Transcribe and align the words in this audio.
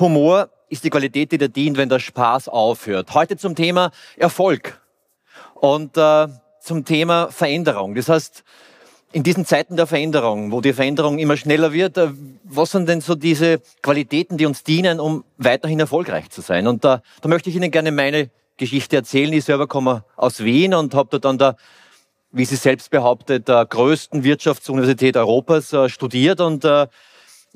Humor 0.00 0.50
ist 0.68 0.84
die 0.84 0.90
Qualität, 0.90 1.32
die 1.32 1.38
dir 1.38 1.48
dient, 1.48 1.76
wenn 1.76 1.88
der 1.88 1.98
Spaß 1.98 2.48
aufhört. 2.48 3.14
Heute 3.14 3.36
zum 3.36 3.54
Thema 3.54 3.90
Erfolg 4.16 4.80
und 5.54 5.96
äh, 5.96 6.28
zum 6.60 6.84
Thema 6.84 7.30
Veränderung. 7.30 7.94
Das 7.94 8.08
heißt, 8.08 8.44
in 9.12 9.22
diesen 9.22 9.46
Zeiten 9.46 9.76
der 9.76 9.86
Veränderung, 9.86 10.52
wo 10.52 10.60
die 10.60 10.74
Veränderung 10.74 11.18
immer 11.18 11.36
schneller 11.36 11.72
wird, 11.72 11.96
äh, 11.96 12.10
was 12.44 12.72
sind 12.72 12.88
denn 12.88 13.00
so 13.00 13.14
diese 13.14 13.60
Qualitäten, 13.82 14.36
die 14.36 14.46
uns 14.46 14.62
dienen, 14.62 15.00
um 15.00 15.24
weiterhin 15.38 15.80
erfolgreich 15.80 16.30
zu 16.30 16.42
sein? 16.42 16.66
Und 16.66 16.84
da, 16.84 17.02
da 17.22 17.28
möchte 17.28 17.50
ich 17.50 17.56
Ihnen 17.56 17.70
gerne 17.70 17.90
meine 17.90 18.30
Geschichte 18.56 18.96
erzählen. 18.96 19.32
Ich 19.32 19.44
selber 19.44 19.66
komme 19.66 20.04
aus 20.16 20.44
Wien 20.44 20.74
und 20.74 20.94
habe 20.94 21.08
dort 21.10 21.26
an 21.26 21.38
der, 21.38 21.56
wie 22.30 22.44
sie 22.44 22.56
selbst 22.56 22.90
behauptet, 22.90 23.48
der 23.48 23.64
größten 23.64 24.22
Wirtschaftsuniversität 24.22 25.16
Europas 25.16 25.72
äh, 25.72 25.88
studiert 25.88 26.40
und 26.40 26.64
äh, 26.64 26.86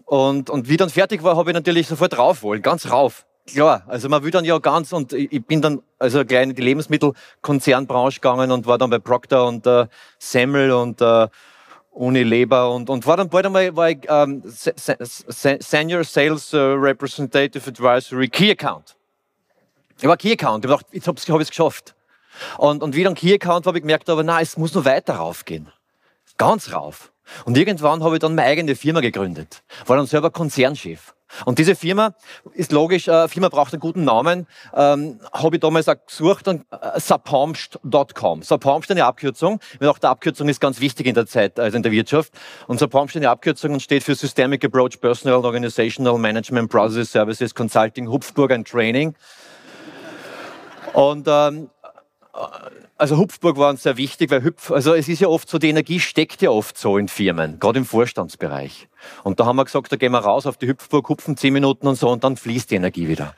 und, 0.04 0.50
und 0.50 0.68
wie 0.68 0.76
dann 0.76 0.90
fertig 0.90 1.22
war, 1.22 1.36
habe 1.36 1.50
ich 1.50 1.54
natürlich 1.54 1.86
sofort 1.86 2.16
rauf 2.18 2.42
wollen, 2.42 2.62
ganz 2.62 2.90
rauf. 2.90 3.26
Klar, 3.46 3.82
also 3.88 4.08
man 4.08 4.22
will 4.22 4.30
dann 4.30 4.44
ja 4.44 4.58
ganz 4.58 4.92
und 4.92 5.12
ich 5.12 5.44
bin 5.44 5.60
dann 5.60 5.82
also 5.98 6.24
gleich 6.24 6.44
in 6.44 6.54
die 6.54 6.62
Lebensmittelkonzernbranche 6.62 8.20
gegangen 8.20 8.52
und 8.52 8.66
war 8.66 8.78
dann 8.78 8.90
bei 8.90 9.00
Procter 9.00 9.46
und 9.46 9.66
äh, 9.66 9.88
Semmel 10.18 10.70
und 10.70 11.00
äh, 11.00 11.26
Unilever 11.90 12.70
und, 12.70 12.88
und 12.88 13.04
war 13.04 13.16
dann 13.16 13.28
bald 13.28 13.46
einmal 13.46 13.74
war 13.76 13.90
ich, 13.90 13.98
ähm, 14.08 14.42
Senior 14.46 16.04
Sales 16.04 16.52
äh, 16.52 16.56
Representative 16.58 17.68
Advisory 17.68 18.28
Key 18.28 18.52
Account. 18.52 18.96
Ich 19.98 20.06
war 20.06 20.16
Key 20.16 20.32
Account, 20.32 20.64
ich 20.64 20.70
gedacht, 20.70 20.86
jetzt 20.92 21.08
habe 21.08 21.18
ich 21.18 21.28
es 21.28 21.50
geschafft. 21.50 21.94
Und, 22.58 22.82
und 22.82 22.94
wie 22.94 23.04
dann 23.04 23.14
Key 23.14 23.34
Account 23.34 23.66
habe 23.66 23.78
ich 23.78 23.82
gemerkt, 23.82 24.08
aber 24.08 24.22
nein, 24.22 24.42
es 24.42 24.56
muss 24.56 24.72
noch 24.72 24.84
weiter 24.84 25.16
raufgehen. 25.16 25.70
Ganz 26.38 26.72
rauf. 26.72 27.11
Und 27.44 27.56
irgendwann 27.56 28.02
habe 28.02 28.16
ich 28.16 28.20
dann 28.20 28.34
meine 28.34 28.48
eigene 28.48 28.76
Firma 28.76 29.00
gegründet, 29.00 29.62
war 29.86 29.96
dann 29.96 30.06
selber 30.06 30.30
Konzernchef. 30.30 31.14
Und 31.44 31.58
diese 31.58 31.74
Firma 31.74 32.14
ist 32.52 32.72
logisch, 32.72 33.08
äh, 33.08 33.28
Firma 33.28 33.48
braucht 33.48 33.72
einen 33.72 33.80
guten 33.80 34.04
Namen, 34.04 34.46
ähm, 34.74 35.20
habe 35.32 35.56
ich 35.56 35.60
damals 35.60 35.88
auch 35.88 35.96
gesucht 36.06 36.46
und 36.48 36.64
äh, 36.70 37.00
sapomst.com. 37.00 38.42
Sapomst 38.42 38.90
eine 38.90 39.04
Abkürzung, 39.04 39.60
weil 39.78 39.88
auch 39.88 39.98
die 39.98 40.06
Abkürzung 40.06 40.48
ist 40.48 40.60
ganz 40.60 40.80
wichtig 40.80 41.06
in 41.06 41.14
der 41.14 41.26
Zeit, 41.26 41.58
also 41.58 41.76
in 41.76 41.82
der 41.82 41.92
Wirtschaft. 41.92 42.32
Und 42.66 42.78
Sapomst 42.78 43.16
eine 43.16 43.30
Abkürzung 43.30 43.72
und 43.72 43.80
steht 43.80 44.02
für 44.02 44.14
Systemic 44.14 44.64
Approach 44.64 45.00
Personal 45.00 45.44
Organizational 45.44 46.18
Management 46.18 46.70
Processes 46.70 47.12
Services 47.12 47.54
Consulting 47.54 48.08
Hupfburg 48.08 48.52
and 48.52 48.68
Training. 48.68 49.14
Und 50.92 51.26
ähm, 51.28 51.70
also 52.96 53.18
Hupfburg 53.18 53.58
war 53.58 53.70
uns 53.70 53.82
sehr 53.82 53.96
wichtig, 53.96 54.30
weil 54.30 54.42
Hüpf, 54.42 54.70
also 54.70 54.94
es 54.94 55.08
ist 55.08 55.20
ja 55.20 55.28
oft 55.28 55.48
so, 55.48 55.58
die 55.58 55.68
Energie 55.68 56.00
steckt 56.00 56.40
ja 56.40 56.50
oft 56.50 56.78
so 56.78 56.96
in 56.96 57.08
Firmen, 57.08 57.58
gerade 57.58 57.78
im 57.78 57.84
Vorstandsbereich. 57.84 58.88
Und 59.22 59.38
da 59.38 59.44
haben 59.44 59.56
wir 59.56 59.64
gesagt, 59.64 59.92
da 59.92 59.96
gehen 59.96 60.12
wir 60.12 60.20
raus 60.20 60.46
auf 60.46 60.56
die 60.56 60.66
Hüpfburg, 60.66 61.08
hupfen 61.08 61.36
zehn 61.36 61.52
Minuten 61.52 61.86
und 61.86 61.96
so 61.96 62.08
und 62.08 62.24
dann 62.24 62.36
fließt 62.36 62.70
die 62.70 62.76
Energie 62.76 63.08
wieder. 63.08 63.34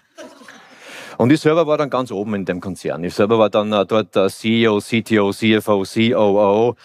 Und 1.16 1.32
ich 1.32 1.40
selber 1.40 1.66
war 1.66 1.78
dann 1.78 1.90
ganz 1.90 2.10
oben 2.10 2.34
in 2.34 2.44
dem 2.44 2.60
Konzern. 2.60 3.04
Ich 3.04 3.14
selber 3.14 3.38
war 3.38 3.50
dann 3.50 3.72
äh, 3.72 3.86
dort 3.86 4.16
äh, 4.16 4.28
CEO, 4.28 4.80
CTO, 4.80 5.32
CFO, 5.32 5.84
COO. 5.84 6.76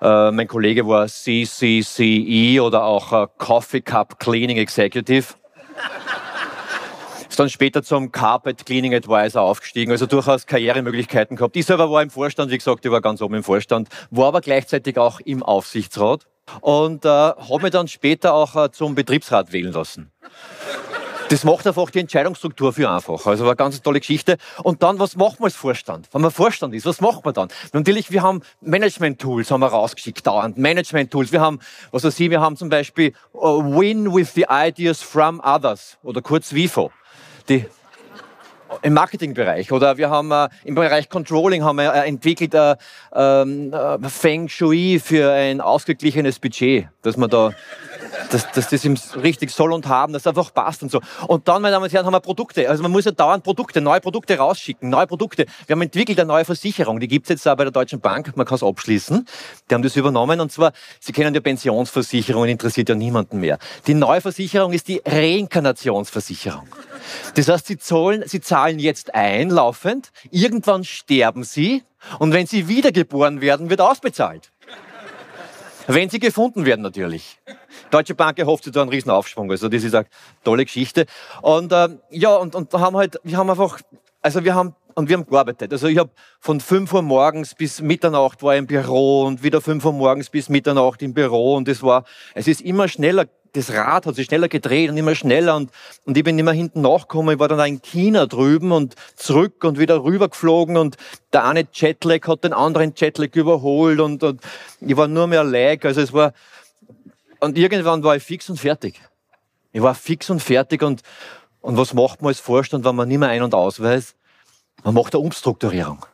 Äh, 0.00 0.30
mein 0.30 0.48
Kollege 0.48 0.86
war 0.86 1.06
CCCE 1.06 2.60
oder 2.60 2.84
auch 2.84 3.28
Coffee 3.36 3.80
Cup 3.80 4.18
Cleaning 4.18 4.56
Executive 4.56 5.34
dann 7.38 7.48
später 7.48 7.82
zum 7.82 8.12
Carpet 8.12 8.66
Cleaning 8.66 8.94
Advisor 8.94 9.42
aufgestiegen, 9.42 9.92
also 9.92 10.06
durchaus 10.06 10.46
Karrieremöglichkeiten 10.46 11.36
gehabt. 11.36 11.56
Ich 11.56 11.66
selber 11.66 11.90
war 11.90 12.02
im 12.02 12.10
Vorstand, 12.10 12.50
wie 12.50 12.58
gesagt, 12.58 12.84
ich 12.84 12.90
war 12.90 13.00
ganz 13.00 13.22
oben 13.22 13.34
im 13.34 13.44
Vorstand, 13.44 13.88
war 14.10 14.28
aber 14.28 14.40
gleichzeitig 14.40 14.98
auch 14.98 15.20
im 15.20 15.42
Aufsichtsrat 15.42 16.26
und 16.60 17.04
äh, 17.04 17.08
habe 17.08 17.62
mich 17.62 17.70
dann 17.70 17.88
später 17.88 18.34
auch 18.34 18.56
äh, 18.56 18.70
zum 18.70 18.94
Betriebsrat 18.94 19.52
wählen 19.52 19.72
lassen. 19.72 20.10
Das 21.28 21.44
macht 21.44 21.66
einfach 21.66 21.90
die 21.90 22.00
Entscheidungsstruktur 22.00 22.72
für 22.72 22.90
einfach. 22.90 23.26
Also 23.26 23.44
war 23.44 23.50
eine 23.50 23.56
ganz 23.56 23.82
tolle 23.82 24.00
Geschichte. 24.00 24.38
Und 24.62 24.82
dann, 24.82 24.98
was 24.98 25.14
macht 25.14 25.40
man 25.40 25.48
als 25.48 25.56
Vorstand? 25.56 26.08
Wenn 26.10 26.22
man 26.22 26.30
Vorstand 26.30 26.74
ist, 26.74 26.86
was 26.86 27.02
macht 27.02 27.22
man 27.22 27.34
dann? 27.34 27.48
Natürlich, 27.74 28.10
wir 28.10 28.22
haben 28.22 28.40
Management-Tools, 28.62 29.50
haben 29.50 29.60
wir 29.60 29.66
rausgeschickt, 29.66 30.26
dauernd. 30.26 30.56
Management-Tools. 30.56 31.30
Wir 31.30 31.42
haben, 31.42 31.58
was 31.90 32.02
weiß 32.02 32.18
ich, 32.18 32.30
wir 32.30 32.40
haben 32.40 32.56
zum 32.56 32.70
Beispiel 32.70 33.12
uh, 33.34 33.62
Win 33.62 34.14
with 34.14 34.32
the 34.34 34.46
Ideas 34.48 35.02
from 35.02 35.40
Others 35.44 35.98
oder 36.02 36.22
kurz 36.22 36.54
WIFO 36.54 36.90
die 37.48 37.64
im 38.82 38.94
Marketingbereich 38.94 39.72
oder? 39.72 39.96
Wir 39.96 40.10
haben 40.10 40.30
äh, 40.30 40.48
im 40.64 40.74
Bereich 40.74 41.08
Controlling 41.08 41.64
haben 41.64 41.76
wir 41.76 41.92
äh, 41.92 42.06
entwickelt 42.08 42.54
äh, 42.54 42.76
ähm, 43.14 43.72
äh, 43.72 44.08
Feng 44.08 44.48
Shui 44.48 45.00
für 45.02 45.32
ein 45.32 45.60
ausgeglichenes 45.60 46.38
Budget, 46.38 46.88
dass 47.02 47.16
man 47.16 47.30
da 47.30 47.52
dass, 48.30 48.50
dass 48.52 48.68
das 48.68 48.84
ihm 48.84 48.96
richtig 49.22 49.50
soll 49.50 49.72
und 49.72 49.86
haben, 49.86 50.12
dass 50.12 50.22
es 50.22 50.26
einfach 50.26 50.52
passt 50.52 50.82
und 50.82 50.90
so. 50.90 51.00
Und 51.26 51.48
dann, 51.48 51.62
meine 51.62 51.72
Damen 51.72 51.84
und 51.84 51.92
Herren, 51.92 52.06
haben 52.06 52.12
wir 52.12 52.20
Produkte. 52.20 52.68
Also 52.68 52.82
man 52.82 52.92
muss 52.92 53.04
ja 53.04 53.12
dauernd 53.12 53.44
Produkte, 53.44 53.80
neue 53.80 54.00
Produkte 54.00 54.36
rausschicken, 54.38 54.90
neue 54.90 55.06
Produkte. 55.06 55.46
Wir 55.66 55.74
haben 55.74 55.82
entwickelt 55.82 56.18
eine 56.18 56.28
neue 56.28 56.44
Versicherung, 56.44 57.00
die 57.00 57.08
gibt's 57.08 57.28
jetzt 57.28 57.46
da 57.46 57.54
bei 57.54 57.64
der 57.64 57.70
Deutschen 57.70 58.00
Bank, 58.00 58.36
man 58.36 58.46
kann 58.46 58.56
es 58.56 58.62
abschließen. 58.62 59.26
Die 59.70 59.74
haben 59.74 59.82
das 59.82 59.96
übernommen 59.96 60.40
und 60.40 60.52
zwar, 60.52 60.72
Sie 61.00 61.12
kennen 61.12 61.34
ja 61.34 61.40
Pensionsversicherungen, 61.40 62.50
interessiert 62.50 62.88
ja 62.88 62.94
niemanden 62.94 63.40
mehr. 63.40 63.58
Die 63.86 63.94
neue 63.94 64.20
Versicherung 64.20 64.72
ist 64.72 64.88
die 64.88 65.02
Reinkarnationsversicherung. 65.04 66.68
Das 67.34 67.48
heißt, 67.48 67.66
Sie 67.66 67.78
zahlen, 67.78 68.24
Sie 68.26 68.40
zahlen 68.40 68.78
jetzt 68.78 69.14
ein, 69.14 69.50
laufend, 69.50 70.10
irgendwann 70.30 70.84
sterben 70.84 71.44
Sie 71.44 71.82
und 72.18 72.32
wenn 72.32 72.46
Sie 72.46 72.68
wiedergeboren 72.68 73.40
werden, 73.40 73.70
wird 73.70 73.80
ausbezahlt. 73.80 74.50
Wenn 75.90 76.10
sie 76.10 76.18
gefunden 76.18 76.66
werden 76.66 76.82
natürlich. 76.82 77.38
Deutsche 77.90 78.14
Bank 78.14 78.38
erhofft 78.38 78.64
sich 78.64 78.72
da 78.72 78.82
einen 78.82 78.90
riesen 78.90 79.10
Aufschwung. 79.10 79.50
Also 79.50 79.68
das 79.68 79.84
ist 79.84 79.94
eine 79.94 80.06
tolle 80.44 80.64
Geschichte. 80.64 81.06
Und 81.42 81.72
äh, 81.72 81.88
ja, 82.10 82.36
und, 82.36 82.54
und 82.54 82.72
da 82.72 82.80
haben 82.80 82.96
halt, 82.96 83.18
wir 83.24 83.36
haben 83.36 83.50
einfach, 83.50 83.80
also 84.22 84.44
wir 84.44 84.54
haben 84.54 84.74
und 84.94 85.08
wir 85.08 85.16
haben 85.16 85.26
gearbeitet. 85.26 85.72
Also 85.72 85.86
ich 85.86 85.96
habe 85.96 86.10
von 86.40 86.60
5 86.60 86.92
Uhr 86.92 87.02
morgens 87.02 87.54
bis 87.54 87.80
Mitternacht 87.80 88.42
war 88.42 88.54
ich 88.54 88.58
im 88.58 88.66
Büro 88.66 89.22
und 89.26 89.44
wieder 89.44 89.60
5 89.60 89.84
Uhr 89.84 89.92
morgens 89.92 90.28
bis 90.28 90.48
Mitternacht 90.48 91.02
im 91.02 91.14
Büro 91.14 91.54
und 91.54 91.68
es 91.68 91.82
war, 91.84 92.04
es 92.34 92.48
ist 92.48 92.60
immer 92.60 92.88
schneller 92.88 93.26
das 93.52 93.72
Rad 93.72 94.06
hat 94.06 94.14
sich 94.14 94.26
schneller 94.26 94.48
gedreht 94.48 94.90
und 94.90 94.96
immer 94.96 95.14
schneller 95.14 95.56
und, 95.56 95.70
und 96.04 96.16
ich 96.16 96.24
bin 96.24 96.38
immer 96.38 96.52
hinten 96.52 96.82
nachgekommen. 96.82 97.34
Ich 97.34 97.40
war 97.40 97.48
dann 97.48 97.60
auch 97.60 97.66
in 97.66 97.80
China 97.80 98.26
drüben 98.26 98.72
und 98.72 98.94
zurück 99.16 99.64
und 99.64 99.78
wieder 99.78 100.02
rübergeflogen 100.02 100.76
und 100.76 100.96
der 101.32 101.44
eine 101.44 101.66
Jetlag 101.72 102.26
hat 102.26 102.44
den 102.44 102.52
anderen 102.52 102.92
Jetlag 102.94 103.34
überholt 103.34 104.00
und, 104.00 104.22
und 104.22 104.40
ich 104.80 104.96
war 104.96 105.08
nur 105.08 105.26
mehr 105.26 105.44
lag. 105.44 105.84
Also 105.84 106.00
es 106.00 106.12
war, 106.12 106.32
und 107.40 107.58
irgendwann 107.58 108.02
war 108.02 108.16
ich 108.16 108.22
fix 108.22 108.48
und 108.50 108.58
fertig. 108.58 109.00
Ich 109.72 109.82
war 109.82 109.94
fix 109.94 110.30
und 110.30 110.40
fertig 110.40 110.82
und, 110.82 111.02
und 111.60 111.76
was 111.76 111.94
macht 111.94 112.22
man 112.22 112.28
als 112.28 112.40
Vorstand, 112.40 112.84
wenn 112.84 112.96
man 112.96 113.08
nicht 113.08 113.18
mehr 113.18 113.28
ein- 113.28 113.42
und 113.42 113.54
ausweist? 113.54 114.16
Man 114.84 114.94
macht 114.94 115.14
eine 115.14 115.22
Umstrukturierung. 115.24 116.04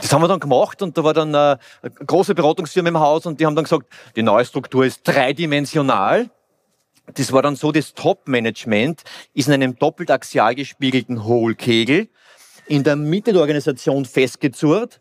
Das 0.00 0.12
haben 0.12 0.22
wir 0.22 0.28
dann 0.28 0.40
gemacht 0.40 0.80
und 0.82 0.96
da 0.96 1.04
war 1.04 1.12
dann 1.12 1.34
eine 1.34 1.58
große 2.06 2.34
Beratungsfirma 2.34 2.88
im 2.88 2.98
Haus 2.98 3.26
und 3.26 3.38
die 3.38 3.46
haben 3.46 3.54
dann 3.54 3.64
gesagt, 3.64 3.86
die 4.16 4.22
neue 4.22 4.44
Struktur 4.44 4.84
ist 4.84 5.02
dreidimensional 5.04 6.30
das 7.14 7.32
war 7.32 7.42
dann 7.42 7.56
so, 7.56 7.72
das 7.72 7.94
Top-Management 7.94 9.02
ist 9.34 9.48
in 9.48 9.54
einem 9.54 9.76
doppelt 9.76 10.10
axial 10.10 10.54
gespiegelten 10.54 11.24
Hohlkegel 11.24 12.08
in 12.66 12.84
der 12.84 12.96
Mitte 12.96 13.32
der 13.32 13.40
Organisation 13.40 14.04
festgezurrt, 14.04 15.00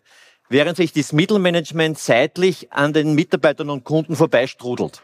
während 0.50 0.78
sich 0.78 0.92
das 0.92 1.14
Mittelmanagement 1.14 2.00
seitlich 2.00 2.72
an 2.72 2.94
den 2.94 3.14
Mitarbeitern 3.14 3.70
und 3.70 3.84
Kunden 3.84 4.16
vorbeistrudelt. 4.16 5.04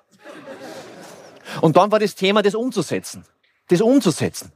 Und 1.61 1.77
dann 1.77 1.91
war 1.91 1.99
das 1.99 2.15
Thema, 2.15 2.41
das 2.41 2.55
umzusetzen. 2.55 3.23
Das 3.67 3.81
umzusetzen. 3.81 4.51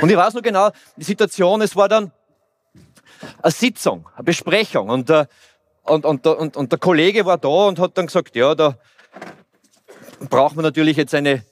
Und 0.00 0.10
ich 0.10 0.16
weiß 0.16 0.34
noch 0.34 0.42
genau, 0.42 0.70
die 0.96 1.04
Situation, 1.04 1.62
es 1.62 1.74
war 1.74 1.88
dann 1.88 2.12
eine 3.42 3.50
Sitzung, 3.50 4.06
eine 4.14 4.24
Besprechung 4.24 4.88
und, 4.88 5.10
äh, 5.10 5.26
und, 5.84 6.04
und, 6.04 6.26
und, 6.26 6.56
und 6.56 6.72
der 6.72 6.78
Kollege 6.78 7.24
war 7.24 7.38
da 7.38 7.48
und 7.48 7.78
hat 7.78 7.96
dann 7.96 8.06
gesagt, 8.06 8.36
ja, 8.36 8.54
da 8.54 8.76
braucht 10.28 10.56
man 10.56 10.64
natürlich 10.64 10.96
jetzt 10.96 11.14
eine 11.14 11.44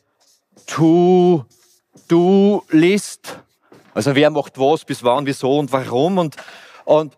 To-Do-List. 0.66 1.46
Also 3.94 4.14
wer 4.14 4.30
macht 4.30 4.58
was, 4.58 4.84
bis 4.84 5.02
wann, 5.02 5.24
wieso 5.26 5.58
und 5.58 5.72
warum. 5.72 6.18
Und, 6.18 6.36
und, 6.84 7.16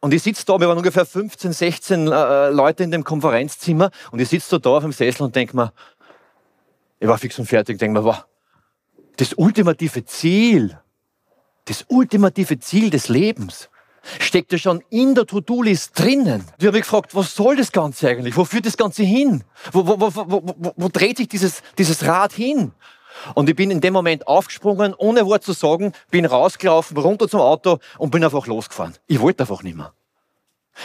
und 0.00 0.14
ich 0.14 0.22
sitze 0.22 0.46
da, 0.46 0.58
wir 0.58 0.68
waren 0.68 0.78
ungefähr 0.78 1.04
15, 1.04 1.52
16 1.52 2.06
äh, 2.10 2.48
Leute 2.48 2.84
in 2.84 2.90
dem 2.90 3.04
Konferenzzimmer 3.04 3.90
und 4.10 4.20
ich 4.20 4.28
sitze 4.28 4.58
da 4.58 4.70
auf 4.70 4.82
dem 4.82 4.92
Sessel 4.92 5.24
und 5.24 5.36
denke 5.36 5.54
mir, 5.56 5.72
ich 6.98 7.08
war 7.08 7.18
fix 7.18 7.38
und 7.38 7.46
fertig, 7.46 7.78
denke 7.78 8.00
mir, 8.00 8.04
wow, 8.04 8.24
das 9.16 9.34
ultimative 9.34 10.04
Ziel, 10.04 10.78
das 11.66 11.84
ultimative 11.88 12.58
Ziel 12.58 12.90
des 12.90 13.08
Lebens 13.08 13.68
steckt 14.20 14.52
ja 14.52 14.58
schon 14.58 14.82
in 14.90 15.14
der 15.14 15.26
To-Do-List 15.26 15.98
drinnen. 15.98 16.44
Ich 16.58 16.66
habe 16.66 16.76
mich 16.76 16.84
gefragt, 16.84 17.14
was 17.14 17.34
soll 17.34 17.56
das 17.56 17.72
Ganze 17.72 18.08
eigentlich? 18.08 18.36
Wo 18.36 18.44
führt 18.44 18.66
das 18.66 18.76
Ganze 18.76 19.02
hin? 19.02 19.44
Wo, 19.72 19.86
wo, 19.86 20.00
wo, 20.00 20.12
wo, 20.14 20.72
wo 20.76 20.88
dreht 20.88 21.16
sich 21.16 21.28
dieses, 21.28 21.62
dieses 21.76 22.04
Rad 22.06 22.32
hin? 22.32 22.72
Und 23.34 23.48
ich 23.48 23.56
bin 23.56 23.70
in 23.70 23.80
dem 23.80 23.94
Moment 23.94 24.28
aufgesprungen, 24.28 24.94
ohne 24.94 25.26
Wort 25.26 25.42
zu 25.42 25.52
sagen, 25.52 25.92
bin 26.10 26.24
rausgelaufen, 26.24 26.96
runter 26.98 27.28
zum 27.28 27.40
Auto 27.40 27.78
und 27.98 28.10
bin 28.10 28.22
einfach 28.22 28.46
losgefahren. 28.46 28.94
Ich 29.06 29.20
wollte 29.20 29.42
einfach 29.42 29.62
nicht 29.62 29.76
mehr. 29.76 29.92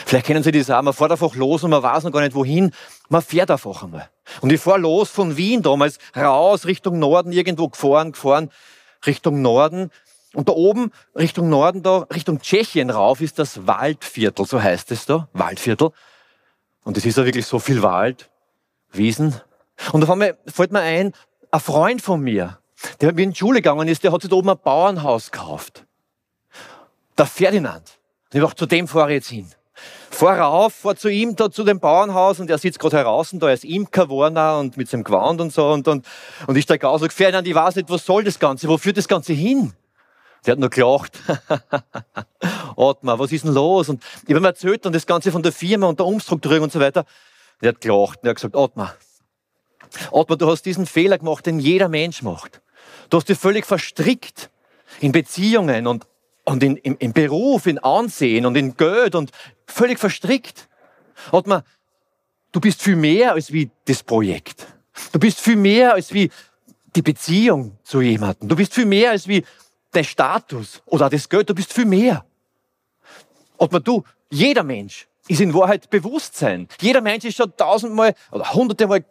Vielleicht 0.05 0.25
kennen 0.25 0.41
Sie 0.41 0.51
das 0.51 0.69
auch, 0.69 0.81
man 0.81 0.93
fährt 0.93 1.11
einfach 1.11 1.35
los 1.35 1.63
und 1.63 1.71
man 1.71 1.83
weiß 1.83 2.05
noch 2.05 2.11
gar 2.11 2.21
nicht 2.21 2.33
wohin, 2.33 2.71
man 3.09 3.21
fährt 3.21 3.51
einfach 3.51 3.83
einmal. 3.83 4.09
Und 4.39 4.51
ich 4.51 4.61
fahre 4.61 4.79
los 4.79 5.09
von 5.09 5.35
Wien 5.35 5.61
damals, 5.61 5.99
raus, 6.15 6.65
Richtung 6.65 6.97
Norden, 6.97 7.33
irgendwo 7.33 7.67
gefahren, 7.67 8.13
gefahren, 8.13 8.49
Richtung 9.05 9.41
Norden. 9.41 9.91
Und 10.33 10.47
da 10.47 10.53
oben, 10.53 10.91
Richtung 11.13 11.49
Norden, 11.49 11.83
da, 11.83 12.07
Richtung 12.13 12.39
Tschechien 12.39 12.89
rauf, 12.89 13.19
ist 13.19 13.37
das 13.37 13.67
Waldviertel, 13.67 14.45
so 14.45 14.61
heißt 14.61 14.91
es 14.91 15.05
da, 15.05 15.27
Waldviertel. 15.33 15.91
Und 16.85 16.97
es 16.97 17.05
ist 17.05 17.17
ja 17.17 17.25
wirklich 17.25 17.45
so 17.45 17.59
viel 17.59 17.81
Wald, 17.83 18.29
Wiesen. 18.93 19.39
Und 19.91 20.03
auf 20.03 20.09
einmal 20.09 20.37
fällt 20.47 20.71
mir 20.71 20.79
ein, 20.79 21.13
ein 21.51 21.59
Freund 21.59 22.01
von 22.01 22.21
mir, 22.21 22.59
der 23.01 23.09
mit 23.09 23.17
mir 23.17 23.23
in 23.23 23.31
die 23.31 23.37
Schule 23.37 23.61
gegangen 23.61 23.89
ist, 23.89 24.05
der 24.05 24.13
hat 24.13 24.21
sich 24.21 24.29
da 24.29 24.37
oben 24.37 24.49
ein 24.49 24.57
Bauernhaus 24.57 25.31
gekauft. 25.31 25.85
Der 27.17 27.25
Ferdinand. 27.25 27.99
Und 28.31 28.37
ich 28.37 28.41
dachte, 28.41 28.55
zu 28.55 28.65
dem 28.65 28.87
fahre 28.87 29.11
ich 29.11 29.15
jetzt 29.15 29.29
hin. 29.29 29.51
Fahr 30.09 30.39
rauf, 30.39 30.73
fahr 30.73 30.95
zu 30.95 31.09
ihm, 31.09 31.35
da 31.35 31.49
zu 31.49 31.63
dem 31.63 31.79
Bauernhaus 31.79 32.39
und 32.39 32.49
er 32.49 32.57
sitzt 32.57 32.79
gerade 32.79 32.97
heraus 32.97 33.31
und 33.33 33.41
da 33.41 33.49
ist 33.49 33.63
Imker 33.63 34.03
geworden 34.03 34.37
und 34.37 34.77
mit 34.77 34.89
seinem 34.89 35.03
Gewand 35.03 35.39
und 35.41 35.53
so 35.53 35.69
und, 35.69 35.87
und, 35.87 36.05
und 36.47 36.55
ich 36.55 36.63
steige 36.63 36.87
aus 36.87 37.01
und 37.01 37.13
Ferdinand, 37.13 37.47
ich 37.47 37.55
weiß 37.55 37.77
nicht, 37.77 37.89
was 37.89 38.05
soll 38.05 38.23
das 38.23 38.37
Ganze, 38.37 38.67
wo 38.67 38.77
führt 38.77 38.97
das 38.97 39.07
Ganze 39.07 39.33
hin? 39.33 39.73
Der 40.45 40.53
hat 40.53 40.59
nur 40.59 40.69
gelacht. 40.69 41.19
Ottmar, 42.75 43.19
was 43.19 43.31
ist 43.31 43.45
denn 43.45 43.53
los? 43.53 43.89
Und 43.89 44.03
ich 44.23 44.29
habe 44.29 44.39
ihm 44.39 44.45
erzählt 44.45 44.85
und 44.85 44.93
das 44.93 45.05
Ganze 45.05 45.31
von 45.31 45.43
der 45.43 45.51
Firma 45.51 45.87
und 45.87 45.99
der 45.99 46.05
Umstrukturierung 46.07 46.63
und 46.65 46.71
so 46.71 46.79
weiter. 46.79 47.05
Der 47.61 47.69
hat 47.69 47.81
gelacht 47.81 48.19
und 48.19 48.25
er 48.25 48.29
hat 48.31 48.37
gesagt, 48.37 48.55
Ottmar, 48.55 48.95
Ottmar, 50.11 50.37
du 50.37 50.49
hast 50.49 50.63
diesen 50.63 50.85
Fehler 50.85 51.17
gemacht, 51.17 51.45
den 51.45 51.59
jeder 51.59 51.89
Mensch 51.89 52.21
macht. 52.21 52.61
Du 53.09 53.17
hast 53.17 53.29
dich 53.29 53.37
völlig 53.37 53.65
verstrickt 53.65 54.49
in 54.99 55.11
Beziehungen 55.11 55.87
und, 55.87 56.07
und 56.51 56.61
in, 56.63 56.75
im, 56.77 56.97
im 56.99 57.13
Beruf, 57.13 57.65
in 57.65 57.79
Ansehen 57.79 58.45
und 58.45 58.55
in 58.55 58.75
Geld 58.75 59.15
und 59.15 59.31
völlig 59.65 59.97
verstrickt. 59.99 60.67
Ottmar, 61.31 61.63
du 62.51 62.59
bist 62.59 62.81
viel 62.81 62.97
mehr 62.97 63.33
als 63.33 63.53
wie 63.53 63.71
das 63.85 64.03
Projekt. 64.03 64.67
Du 65.13 65.19
bist 65.19 65.39
viel 65.39 65.55
mehr 65.55 65.93
als 65.93 66.13
wie 66.13 66.29
die 66.95 67.01
Beziehung 67.01 67.77
zu 67.83 68.01
jemandem. 68.01 68.49
Du 68.49 68.55
bist 68.55 68.73
viel 68.73 68.85
mehr 68.85 69.11
als 69.11 69.27
wie 69.27 69.45
der 69.93 70.03
Status 70.03 70.81
oder 70.85 71.09
das 71.09 71.29
Geld. 71.29 71.49
Du 71.49 71.55
bist 71.55 71.71
viel 71.71 71.85
mehr. 71.85 72.25
Ottmar, 73.57 73.79
du, 73.79 74.03
jeder 74.29 74.63
Mensch 74.63 75.07
ist 75.29 75.39
in 75.39 75.53
Wahrheit 75.53 75.89
Bewusstsein. 75.89 76.67
Jeder 76.81 76.99
Mensch 76.99 77.23
ist 77.23 77.37
schon 77.37 77.55
tausendmal 77.55 78.13
oder 78.31 78.53
hunderte 78.53 78.87
Mal 78.87 79.05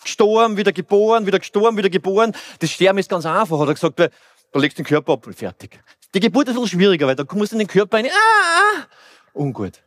gestorben, 0.00 0.56
wieder 0.56 0.70
geboren, 0.70 1.26
wieder 1.26 1.40
gestorben, 1.40 1.76
wieder 1.76 1.90
geboren. 1.90 2.36
Das 2.60 2.70
Sterben 2.70 2.98
ist 2.98 3.10
ganz 3.10 3.26
einfach, 3.26 3.58
hat 3.58 3.68
er 3.68 3.74
gesagt, 3.74 3.98
weil 3.98 4.10
da 4.52 4.60
legst 4.60 4.78
du 4.78 4.82
den 4.82 4.88
Körper 4.88 5.14
ab 5.14 5.26
und 5.26 5.34
fertig. 5.34 5.80
Die 6.14 6.20
Geburt 6.20 6.48
ist 6.48 6.56
ein 6.56 6.62
bisschen 6.62 6.78
schwieriger, 6.78 7.08
weil 7.08 7.16
da 7.16 7.24
kommst 7.24 7.52
du 7.52 7.56
in 7.56 7.58
den 7.58 7.68
Körper 7.68 7.96
rein, 7.96 8.06
ah, 8.06 8.86
ungut. 9.32 9.82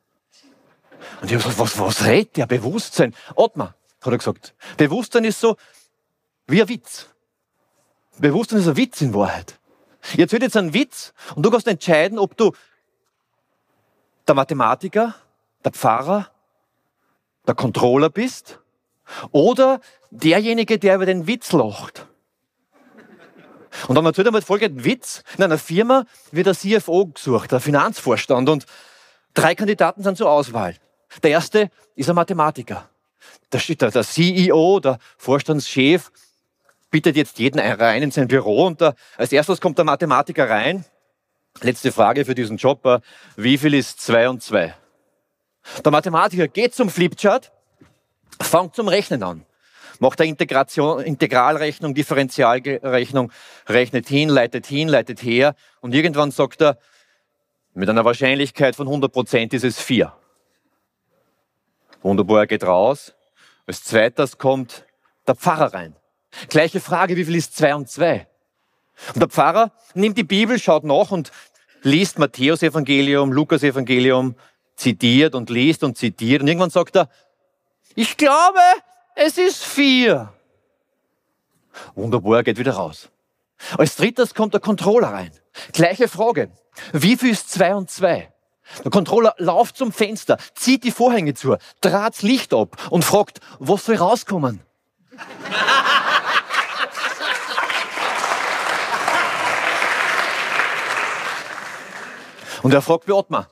Und 1.21 1.31
ich 1.31 1.33
habe 1.33 1.43
gesagt, 1.43 1.59
was, 1.59 1.79
was 1.79 2.05
redet 2.05 2.35
der? 2.35 2.45
Bewusstsein. 2.47 3.15
Atma, 3.35 3.75
hat 4.01 4.11
er 4.11 4.17
gesagt. 4.17 4.53
Bewusstsein 4.75 5.23
ist 5.23 5.39
so 5.39 5.55
wie 6.47 6.61
ein 6.61 6.67
Witz. 6.67 7.07
Bewusstsein 8.17 8.59
ist 8.59 8.67
ein 8.67 8.77
Witz 8.77 9.01
in 9.01 9.13
Wahrheit. 9.13 9.57
Ich 10.13 10.19
erzähle 10.19 10.45
jetzt 10.45 10.57
einen 10.57 10.73
Witz 10.73 11.13
und 11.35 11.43
du 11.43 11.49
kannst 11.49 11.67
entscheiden, 11.67 12.19
ob 12.19 12.35
du 12.35 12.51
der 14.27 14.35
Mathematiker, 14.35 15.15
der 15.63 15.71
Pfarrer, 15.71 16.29
der 17.47 17.55
Controller 17.55 18.09
bist 18.09 18.59
oder 19.31 19.79
derjenige, 20.11 20.77
der 20.77 20.95
über 20.95 21.05
den 21.05 21.27
Witz 21.27 21.53
lacht. 21.53 22.05
Und 23.87 23.95
dann 23.95 24.05
erzählt 24.05 24.27
er 24.27 24.31
mal 24.31 24.41
folgenden 24.41 24.83
Witz. 24.83 25.23
In 25.37 25.43
einer 25.43 25.57
Firma 25.57 26.05
wird 26.31 26.47
der 26.47 26.55
CFO 26.55 27.07
gesucht, 27.07 27.51
der 27.51 27.59
Finanzvorstand, 27.59 28.49
und 28.49 28.65
drei 29.33 29.55
Kandidaten 29.55 30.03
sind 30.03 30.17
zur 30.17 30.29
Auswahl. 30.29 30.75
Der 31.23 31.31
erste 31.31 31.69
ist 31.95 32.09
ein 32.09 32.15
Mathematiker. 32.15 32.89
Der, 33.51 33.61
der 33.89 34.03
CEO, 34.03 34.79
der 34.79 34.99
Vorstandschef, 35.17 36.11
bittet 36.89 37.15
jetzt 37.15 37.39
jeden 37.39 37.59
rein 37.59 38.03
in 38.03 38.11
sein 38.11 38.27
Büro 38.27 38.65
und 38.65 38.81
da, 38.81 38.93
als 39.17 39.31
erstes 39.31 39.61
kommt 39.61 39.77
der 39.77 39.85
Mathematiker 39.85 40.49
rein. 40.49 40.85
Letzte 41.61 41.91
Frage 41.91 42.25
für 42.25 42.35
diesen 42.35 42.57
Job. 42.57 43.01
Wie 43.35 43.57
viel 43.57 43.73
ist 43.73 43.99
zwei 43.99 44.29
und 44.29 44.41
zwei? 44.43 44.75
Der 45.83 45.91
Mathematiker 45.91 46.47
geht 46.47 46.73
zum 46.73 46.89
Flipchart 46.89 47.51
Fangt 48.39 48.75
zum 48.75 48.87
Rechnen 48.87 49.23
an. 49.23 49.45
Macht 49.99 50.21
eine 50.21 50.29
Integration, 50.29 51.01
Integralrechnung, 51.01 51.93
Differentialrechnung, 51.93 53.31
rechnet 53.67 54.07
hin, 54.07 54.29
leitet 54.29 54.65
hin, 54.65 54.87
leitet 54.87 55.23
her 55.23 55.55
und 55.81 55.93
irgendwann 55.93 56.31
sagt 56.31 56.61
er, 56.61 56.77
mit 57.73 57.89
einer 57.89 58.05
Wahrscheinlichkeit 58.05 58.75
von 58.75 58.87
100 58.87 59.11
Prozent 59.11 59.53
ist 59.53 59.63
es 59.63 59.79
4. 59.79 60.11
Wunderbar, 62.01 62.39
er 62.39 62.47
geht 62.47 62.63
raus. 62.63 63.13
Als 63.65 63.83
zweites 63.83 64.37
kommt 64.37 64.85
der 65.27 65.35
Pfarrer 65.35 65.73
rein. 65.73 65.95
Gleiche 66.49 66.79
Frage, 66.79 67.15
wie 67.17 67.25
viel 67.25 67.35
ist 67.35 67.55
2 67.55 67.75
und 67.75 67.89
2? 67.89 68.27
Und 69.13 69.21
der 69.21 69.29
Pfarrer 69.29 69.71
nimmt 69.93 70.17
die 70.17 70.23
Bibel, 70.23 70.57
schaut 70.57 70.83
nach 70.83 71.11
und 71.11 71.31
liest 71.81 72.17
Matthäus 72.17 72.63
Evangelium, 72.63 73.31
Lukas 73.31 73.63
Evangelium, 73.63 74.35
zitiert 74.75 75.35
und 75.35 75.49
liest 75.49 75.83
und 75.83 75.97
zitiert. 75.97 76.41
Und 76.41 76.47
irgendwann 76.47 76.69
sagt 76.69 76.95
er, 76.95 77.09
ich 77.95 78.17
glaube, 78.17 78.59
es 79.17 79.37
ist 79.37 79.63
vier. 79.63 80.33
Wunderbar, 81.95 82.43
geht 82.43 82.57
wieder 82.57 82.73
raus. 82.73 83.09
Als 83.77 83.95
drittes 83.95 84.35
kommt 84.35 84.53
der 84.53 84.61
Controller 84.61 85.07
rein. 85.09 85.31
Gleiche 85.73 86.07
Frage. 86.07 86.51
Wie 86.93 87.17
viel 87.17 87.31
ist 87.31 87.49
zwei 87.49 87.73
und 87.75 87.89
zwei? 87.89 88.31
Der 88.83 88.91
Controller 88.91 89.33
lauft 89.37 89.77
zum 89.77 89.91
Fenster, 89.91 90.37
zieht 90.53 90.83
die 90.83 90.91
Vorhänge 90.91 91.33
zu, 91.33 91.57
draht's 91.81 92.21
Licht 92.21 92.53
ab 92.53 92.77
und 92.91 93.03
fragt, 93.03 93.39
was 93.59 93.85
soll 93.85 93.95
rauskommen? 93.95 94.61
und 102.61 102.73
er 102.73 102.81
fragt 102.81 103.07
wie 103.07 103.13
Ottmar, 103.13 103.49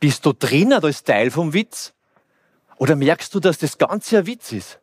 bist 0.00 0.24
du 0.26 0.32
drinnen 0.32 0.82
als 0.82 1.04
Teil 1.04 1.30
vom 1.30 1.52
Witz? 1.52 1.92
Oder 2.76 2.96
merkst 2.96 3.34
du, 3.34 3.40
dass 3.40 3.58
das 3.58 3.78
Ganze 3.78 4.18
ein 4.18 4.26
Witz 4.26 4.52
ist? 4.52 4.80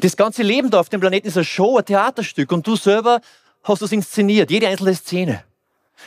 Das 0.00 0.16
ganze 0.16 0.42
Leben 0.42 0.70
da 0.70 0.80
auf 0.80 0.88
dem 0.88 1.00
Planeten 1.00 1.28
ist 1.28 1.36
eine 1.36 1.44
Show, 1.44 1.76
ein 1.76 1.84
Theaterstück 1.84 2.52
und 2.52 2.66
du 2.66 2.76
selber 2.76 3.20
hast 3.64 3.82
es 3.82 3.92
inszeniert, 3.92 4.50
jede 4.50 4.68
einzelne 4.68 4.94
Szene. 4.94 5.44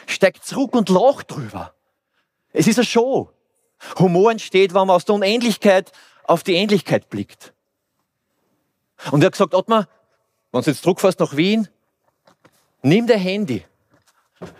Steigt 0.08 0.46
zurück 0.46 0.74
und 0.74 0.90
lacht 0.90 1.32
drüber. 1.32 1.74
Es 2.52 2.68
ist 2.68 2.78
eine 2.78 2.86
Show. 2.86 3.30
Humor 4.00 4.32
entsteht, 4.32 4.74
wenn 4.74 4.88
man 4.88 4.96
aus 4.96 5.06
der 5.06 5.16
Unendlichkeit 5.16 5.92
auf 6.24 6.44
die 6.44 6.56
Endlichkeit 6.56 7.10
blickt. 7.10 7.54
Und 9.12 9.22
er 9.22 9.28
hat 9.28 9.34
gesagt, 9.34 9.54
Ottmar, 9.54 9.88
wenn 10.52 10.62
du 10.62 10.70
jetzt 10.70 10.86
Druck 10.86 11.02
fährst 11.02 11.20
nach 11.20 11.36
Wien, 11.36 11.68
nimm 12.82 13.08
dein 13.08 13.20
Handy, 13.20 13.66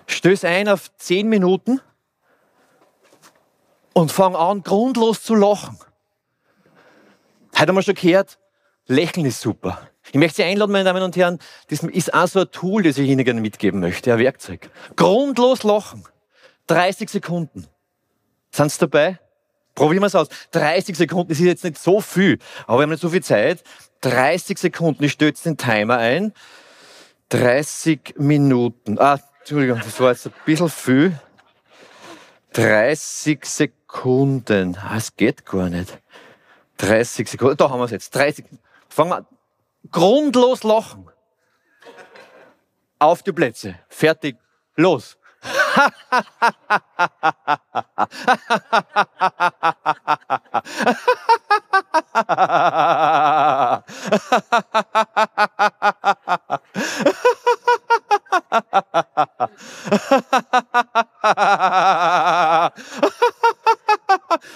stöß 0.08 0.44
ein 0.44 0.68
auf 0.68 0.96
zehn 0.98 1.28
Minuten 1.28 1.82
und 3.94 4.12
fang 4.12 4.36
an, 4.36 4.62
grundlos 4.62 5.24
zu 5.24 5.36
lachen. 5.36 5.80
Heute 7.58 7.70
haben 7.70 7.76
wir 7.78 7.84
schon 7.84 7.96
gehört, 7.96 8.38
Lächeln 8.86 9.26
ist 9.26 9.40
super. 9.40 9.80
Ich 10.08 10.16
möchte 10.16 10.38
Sie 10.38 10.44
einladen, 10.44 10.74
meine 10.74 10.84
Damen 10.84 11.02
und 11.02 11.16
Herren, 11.16 11.40
das 11.70 11.84
ist 11.84 12.14
auch 12.14 12.28
so 12.28 12.42
ein 12.42 12.52
Tool, 12.52 12.84
das 12.84 12.98
ich 12.98 13.10
Ihnen 13.10 13.24
gerne 13.24 13.40
mitgeben 13.40 13.80
möchte, 13.80 14.12
ein 14.12 14.20
Werkzeug. 14.20 14.70
Grundlos 14.98 15.64
lachen. 15.64 16.04
30 16.68 17.10
Sekunden. 17.10 17.68
Sind 18.52 18.74
Sie 18.74 18.80
dabei? 18.80 19.20
Probieren 19.74 20.04
wir 20.04 20.08
es 20.08 20.16
aus. 20.16 20.28
30 20.52 20.98
Sekunden, 20.98 21.30
das 21.30 21.40
ist 21.40 21.46
jetzt 21.46 21.64
nicht 21.64 21.78
so 21.78 22.02
viel, 22.02 22.40
aber 22.68 22.80
wir 22.80 22.84
haben 22.84 22.90
nicht 22.90 23.02
so 23.02 23.10
viel 23.10 23.24
Zeit. 23.24 23.64
30 24.02 24.58
Sekunden, 24.58 25.06
ich 25.06 25.14
stelle 25.14 25.30
jetzt 25.30 25.46
den 25.46 25.56
Timer 25.56 25.98
ein. 25.98 26.34
30 27.30 28.16
Minuten. 28.18 29.00
Ah, 29.00 29.18
Entschuldigung, 29.40 29.80
das 29.82 29.98
war 30.02 30.12
jetzt 30.12 30.28
ein 30.28 30.34
bisschen 30.46 30.70
viel. 30.70 31.20
30 32.52 33.46
Sekunden. 33.46 34.78
Ah, 34.78 34.98
es 34.98 35.16
geht 35.16 35.46
gar 35.46 35.70
nicht. 35.70 35.98
30 36.78 37.28
Sekunden. 37.30 37.58
Da 37.58 37.70
haben 37.70 37.80
wir 37.80 37.86
es 37.86 37.92
jetzt. 37.92 38.14
30. 38.16 38.46
Fangen 38.90 39.10
wir 39.10 39.18
an. 39.18 39.28
Grundlos 39.92 40.64
lachen. 40.64 41.10
Auf 43.00 43.24
die 43.24 43.32
Plätze. 43.32 43.80
Fertig. 43.90 44.38
Los. 44.76 45.18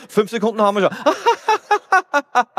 Fünf 0.07 0.31
Sekunden 0.31 0.61
haben 0.61 0.75
wir 0.77 0.89
schon. 0.89 0.97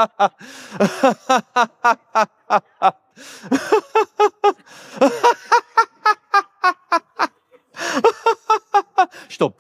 Stopp. 9.29 9.57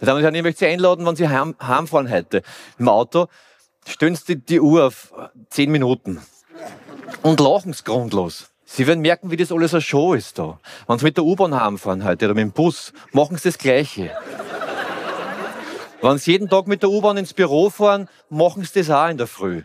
Meine 0.00 0.06
Damen 0.06 0.18
und 0.18 0.22
Herren, 0.22 0.34
ich 0.34 0.42
möchte 0.42 0.58
Sie 0.60 0.66
einladen, 0.66 1.06
wenn 1.06 1.16
Sie 1.16 1.28
heim, 1.28 1.54
heimfahren 1.60 2.10
heute 2.10 2.42
im 2.78 2.88
Auto, 2.88 3.26
stellen 3.86 4.16
Sie 4.16 4.36
die 4.36 4.60
Uhr 4.60 4.86
auf 4.86 5.12
zehn 5.50 5.70
Minuten 5.70 6.22
und 7.22 7.40
lachen 7.40 7.70
es 7.70 7.84
grundlos. 7.84 8.50
Sie 8.64 8.86
werden 8.86 9.00
merken, 9.00 9.30
wie 9.30 9.36
das 9.36 9.52
alles 9.52 9.74
eine 9.74 9.80
Show 9.80 10.14
ist 10.14 10.38
da. 10.38 10.58
Wenn 10.86 10.98
Sie 10.98 11.04
mit 11.04 11.16
der 11.16 11.24
U-Bahn 11.24 11.58
heimfahren 11.58 12.04
heute 12.04 12.26
oder 12.26 12.34
mit 12.34 12.42
dem 12.42 12.52
Bus, 12.52 12.92
machen 13.12 13.36
Sie 13.36 13.48
das 13.48 13.58
Gleiche. 13.58 14.12
Wenn 16.00 16.18
Sie 16.18 16.32
jeden 16.32 16.48
Tag 16.48 16.66
mit 16.66 16.82
der 16.82 16.90
U-Bahn 16.90 17.16
ins 17.16 17.34
Büro 17.34 17.70
fahren, 17.70 18.08
machen 18.30 18.62
Sie 18.64 18.80
das 18.80 18.90
auch 18.90 19.08
in 19.08 19.18
der 19.18 19.26
Früh. 19.26 19.62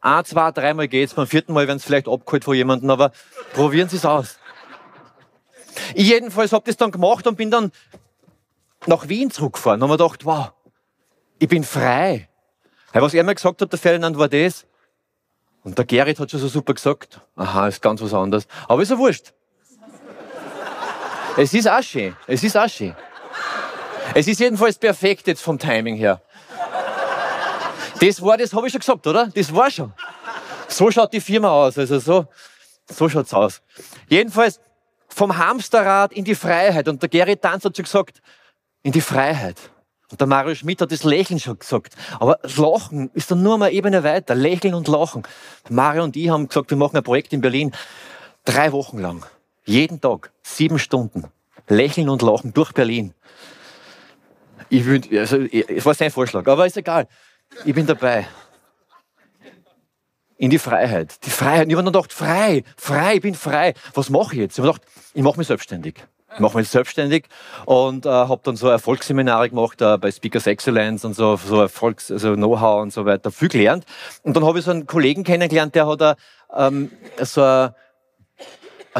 Ein, 0.00 0.24
zwei, 0.24 0.52
dreimal 0.52 0.86
geht's, 0.86 1.14
beim 1.14 1.26
vierten 1.26 1.52
Mal 1.52 1.66
werden 1.66 1.78
Sie 1.78 1.86
vielleicht 1.86 2.08
abgeholt 2.08 2.44
von 2.44 2.54
jemandem, 2.54 2.90
aber 2.90 3.10
probieren 3.52 3.88
Sie 3.88 3.96
es 3.96 4.04
aus. 4.04 4.38
Ich 5.94 6.08
jedenfalls 6.08 6.52
habe 6.52 6.64
das 6.66 6.76
dann 6.76 6.90
gemacht 6.90 7.26
und 7.26 7.36
bin 7.36 7.50
dann 7.50 7.72
nach 8.86 9.08
Wien 9.08 9.30
zurückgefahren 9.30 9.82
und 9.82 9.88
mir 9.88 9.96
gedacht, 9.96 10.24
wow, 10.24 10.52
ich 11.38 11.48
bin 11.48 11.64
frei. 11.64 12.28
Was 12.92 13.14
er 13.14 13.24
mir 13.24 13.34
gesagt 13.34 13.60
hat, 13.60 13.72
der 13.72 13.78
Ferdinand, 13.78 14.18
war 14.18 14.28
das. 14.28 14.66
Und 15.62 15.76
der 15.76 15.84
Gerrit 15.84 16.18
hat 16.18 16.30
schon 16.30 16.40
so 16.40 16.48
super 16.48 16.74
gesagt, 16.74 17.20
aha, 17.36 17.68
ist 17.68 17.82
ganz 17.82 18.00
was 18.00 18.14
anderes. 18.14 18.46
Aber 18.66 18.82
ist 18.82 18.90
ja 18.90 18.98
wurscht. 18.98 19.32
Es 21.36 21.54
ist 21.54 21.68
auch 21.68 21.82
schön. 21.82 22.16
Es 22.26 22.42
ist 22.42 22.56
auch 22.56 22.68
schön. 22.68 22.96
Es 24.14 24.26
ist 24.26 24.40
jedenfalls 24.40 24.78
perfekt 24.78 25.26
jetzt 25.26 25.42
vom 25.42 25.58
Timing 25.58 25.96
her. 25.96 26.20
Das 28.00 28.22
war, 28.22 28.36
das 28.36 28.52
habe 28.52 28.66
ich 28.66 28.72
schon 28.72 28.80
gesagt, 28.80 29.06
oder? 29.06 29.28
Das 29.34 29.54
war 29.54 29.70
schon. 29.70 29.92
So 30.68 30.90
schaut 30.90 31.12
die 31.12 31.20
Firma 31.20 31.50
aus. 31.50 31.78
Also 31.78 31.98
so, 31.98 32.26
so 32.88 33.08
schaut's 33.08 33.34
aus. 33.34 33.60
Jedenfalls 34.08 34.60
vom 35.08 35.36
Hamsterrad 35.36 36.12
in 36.12 36.24
die 36.24 36.34
Freiheit. 36.34 36.88
Und 36.88 37.02
der 37.02 37.08
Gerrit 37.08 37.42
Tanz 37.42 37.64
hat 37.64 37.76
schon 37.76 37.84
gesagt, 37.84 38.22
in 38.82 38.92
die 38.92 39.00
Freiheit. 39.00 39.56
Und 40.10 40.20
der 40.20 40.26
Mario 40.26 40.54
Schmidt 40.54 40.80
hat 40.80 40.92
das 40.92 41.04
Lächeln 41.04 41.40
schon 41.40 41.58
gesagt. 41.58 41.94
Aber 42.18 42.38
das 42.42 42.56
Lachen 42.56 43.10
ist 43.14 43.30
dann 43.30 43.42
nur 43.42 43.58
mal 43.58 43.66
eine 43.66 43.74
Ebene 43.74 44.04
weiter. 44.04 44.34
Lächeln 44.34 44.74
und 44.74 44.88
Lachen. 44.88 45.22
Mario 45.68 46.04
und 46.04 46.16
ich 46.16 46.28
haben 46.30 46.48
gesagt, 46.48 46.70
wir 46.70 46.78
machen 46.78 46.96
ein 46.96 47.02
Projekt 47.02 47.32
in 47.32 47.40
Berlin. 47.40 47.72
Drei 48.44 48.72
Wochen 48.72 48.98
lang. 48.98 49.26
Jeden 49.64 50.00
Tag. 50.00 50.32
Sieben 50.42 50.78
Stunden. 50.78 51.24
Lächeln 51.68 52.08
und 52.08 52.22
Lachen 52.22 52.54
durch 52.54 52.72
Berlin. 52.72 53.12
Ich 54.70 54.84
will, 54.84 55.00
also, 55.18 55.38
es 55.38 55.84
war 55.84 55.94
sein 55.94 56.10
Vorschlag, 56.10 56.46
aber 56.46 56.66
ist 56.66 56.76
egal. 56.76 57.08
Ich 57.64 57.74
bin 57.74 57.86
dabei. 57.86 58.26
In 60.36 60.50
die 60.50 60.58
Freiheit. 60.58 61.24
Die 61.24 61.30
Freiheit. 61.30 61.66
ich 61.66 61.74
habe 61.74 61.82
dann 61.82 61.92
gedacht, 61.92 62.12
frei, 62.12 62.62
frei, 62.76 63.16
ich 63.16 63.22
bin 63.22 63.34
frei. 63.34 63.74
Was 63.94 64.08
mache 64.08 64.34
ich 64.34 64.40
jetzt? 64.40 64.58
Ich 64.58 64.64
habe 64.64 64.72
gedacht, 64.72 64.88
ich 65.14 65.22
mache 65.22 65.38
mich 65.38 65.48
selbstständig. 65.48 65.96
Ich 66.34 66.40
mache 66.40 66.58
mich 66.58 66.68
selbstständig 66.68 67.24
und 67.64 68.06
äh, 68.06 68.10
habe 68.10 68.40
dann 68.44 68.54
so 68.54 68.68
Erfolgsseminare 68.68 69.48
gemacht 69.48 69.80
äh, 69.80 69.96
bei 69.96 70.12
Speakers 70.12 70.46
Excellence 70.46 71.04
und 71.04 71.14
so, 71.14 71.36
so 71.36 71.62
Erfolgs-, 71.62 72.12
also 72.12 72.34
Know-how 72.34 72.82
und 72.82 72.92
so 72.92 73.06
weiter, 73.06 73.32
viel 73.32 73.48
gelernt. 73.48 73.84
Und 74.22 74.36
dann 74.36 74.44
habe 74.44 74.58
ich 74.58 74.64
so 74.66 74.70
einen 74.70 74.86
Kollegen 74.86 75.24
kennengelernt, 75.24 75.74
der 75.74 75.88
hat 75.88 76.18
ähm, 76.54 76.92
so 77.22 77.42
ein, 77.42 77.72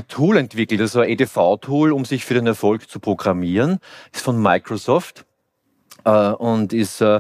Tool 0.08 0.38
entwickelt, 0.38 0.80
also 0.80 1.00
ein 1.00 1.10
EDV-Tool, 1.10 1.92
um 1.92 2.04
sich 2.04 2.25
für 2.25 2.34
den 2.34 2.46
Erfolg 2.46 2.88
zu 2.88 2.98
programmieren. 2.98 3.78
Ist 4.12 4.25
von 4.25 4.40
Microsoft 4.40 5.26
und 6.05 6.73
ist 6.73 7.00
äh, 7.00 7.17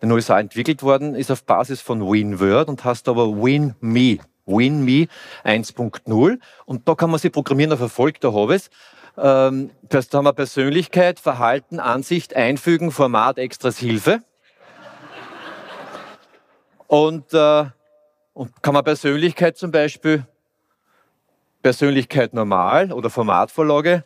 in 0.00 0.08
den 0.08 0.12
USA 0.12 0.38
entwickelt 0.38 0.82
worden, 0.82 1.14
ist 1.14 1.30
auf 1.30 1.44
Basis 1.44 1.80
von 1.80 2.00
WinWord 2.00 2.68
und 2.68 2.84
heißt 2.84 3.08
aber 3.08 3.28
WinMe. 3.28 4.18
WinMe 4.46 5.08
1.0 5.44 6.38
und 6.64 6.88
da 6.88 6.94
kann 6.94 7.10
man 7.10 7.20
sich 7.20 7.30
programmieren 7.30 7.72
auf 7.72 7.80
Erfolg, 7.80 8.20
da 8.20 8.32
habe 8.32 8.54
ich 8.54 8.62
es. 8.62 8.70
Ähm, 9.18 9.70
da 9.88 10.00
haben 10.12 10.24
wir 10.24 10.32
Persönlichkeit, 10.32 11.20
Verhalten, 11.20 11.80
Ansicht, 11.80 12.34
Einfügen, 12.34 12.92
Format, 12.92 13.38
Extras, 13.38 13.76
Hilfe. 13.76 14.20
Und, 16.86 17.34
äh, 17.34 17.66
und 18.32 18.62
kann 18.62 18.74
man 18.74 18.84
Persönlichkeit 18.84 19.58
zum 19.58 19.70
Beispiel, 19.72 20.24
Persönlichkeit 21.62 22.32
normal 22.32 22.92
oder 22.92 23.10
Formatvorlage, 23.10 24.04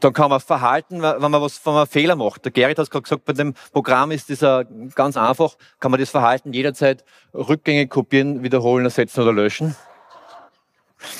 Dann 0.00 0.12
kann 0.12 0.30
man 0.30 0.40
verhalten, 0.40 1.02
wenn 1.02 1.30
man 1.30 1.42
was, 1.42 1.64
wenn 1.64 1.74
man 1.74 1.86
Fehler 1.86 2.16
macht. 2.16 2.44
Der 2.44 2.52
Gerrit 2.52 2.78
hat 2.78 2.90
gerade 2.90 3.02
gesagt, 3.02 3.24
bei 3.24 3.32
dem 3.32 3.54
Programm 3.72 4.10
ist 4.10 4.30
das 4.30 4.66
ganz 4.94 5.16
einfach, 5.16 5.56
kann 5.80 5.90
man 5.90 6.00
das 6.00 6.10
Verhalten 6.10 6.52
jederzeit 6.52 7.04
rückgängig 7.34 7.90
kopieren, 7.90 8.42
wiederholen, 8.42 8.84
ersetzen 8.84 9.22
oder 9.22 9.32
löschen. 9.32 9.74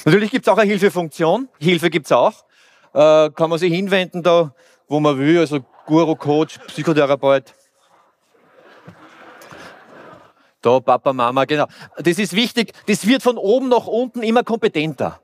Natürlich 0.05 0.31
gibt 0.31 0.47
es 0.47 0.53
auch 0.53 0.59
eine 0.59 0.71
Hilfefunktion. 0.71 1.49
Hilfe 1.59 1.91
gibt 1.91 2.07
es 2.07 2.13
auch. 2.13 2.45
Äh, 2.95 3.31
kann 3.31 3.51
man 3.51 3.59
sich 3.59 3.73
hinwenden 3.73 4.23
da, 4.23 4.55
wo 4.89 5.01
man 5.01 5.19
will, 5.19 5.39
also 5.39 5.61
Guru, 5.87 6.17
Coach, 6.17 6.59
Psychotherapeut. 6.67 7.55
Da, 10.61 10.81
Papa, 10.81 11.13
Mama, 11.13 11.45
genau. 11.45 11.67
Das 11.97 12.19
ist 12.19 12.35
wichtig. 12.35 12.73
Das 12.87 13.07
wird 13.07 13.23
von 13.23 13.39
oben 13.39 13.69
nach 13.69 13.87
unten 13.87 14.23
immer 14.23 14.43
kompetenter. 14.43 15.21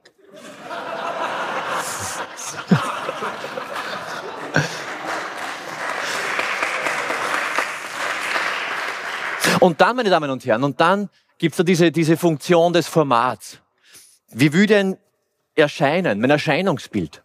Und 9.60 9.80
dann, 9.80 9.96
meine 9.96 10.10
Damen 10.10 10.30
und 10.30 10.44
Herren, 10.44 10.64
und 10.64 10.80
dann 10.80 11.08
gibt 11.38 11.54
es 11.54 11.56
da 11.58 11.62
diese, 11.62 11.92
diese 11.92 12.16
Funktion 12.16 12.72
des 12.72 12.86
Formats. 12.88 13.60
Wie 14.30 14.52
würde 14.52 14.76
ein 14.76 14.96
erscheinen, 15.54 16.20
mein 16.20 16.30
Erscheinungsbild? 16.30 17.22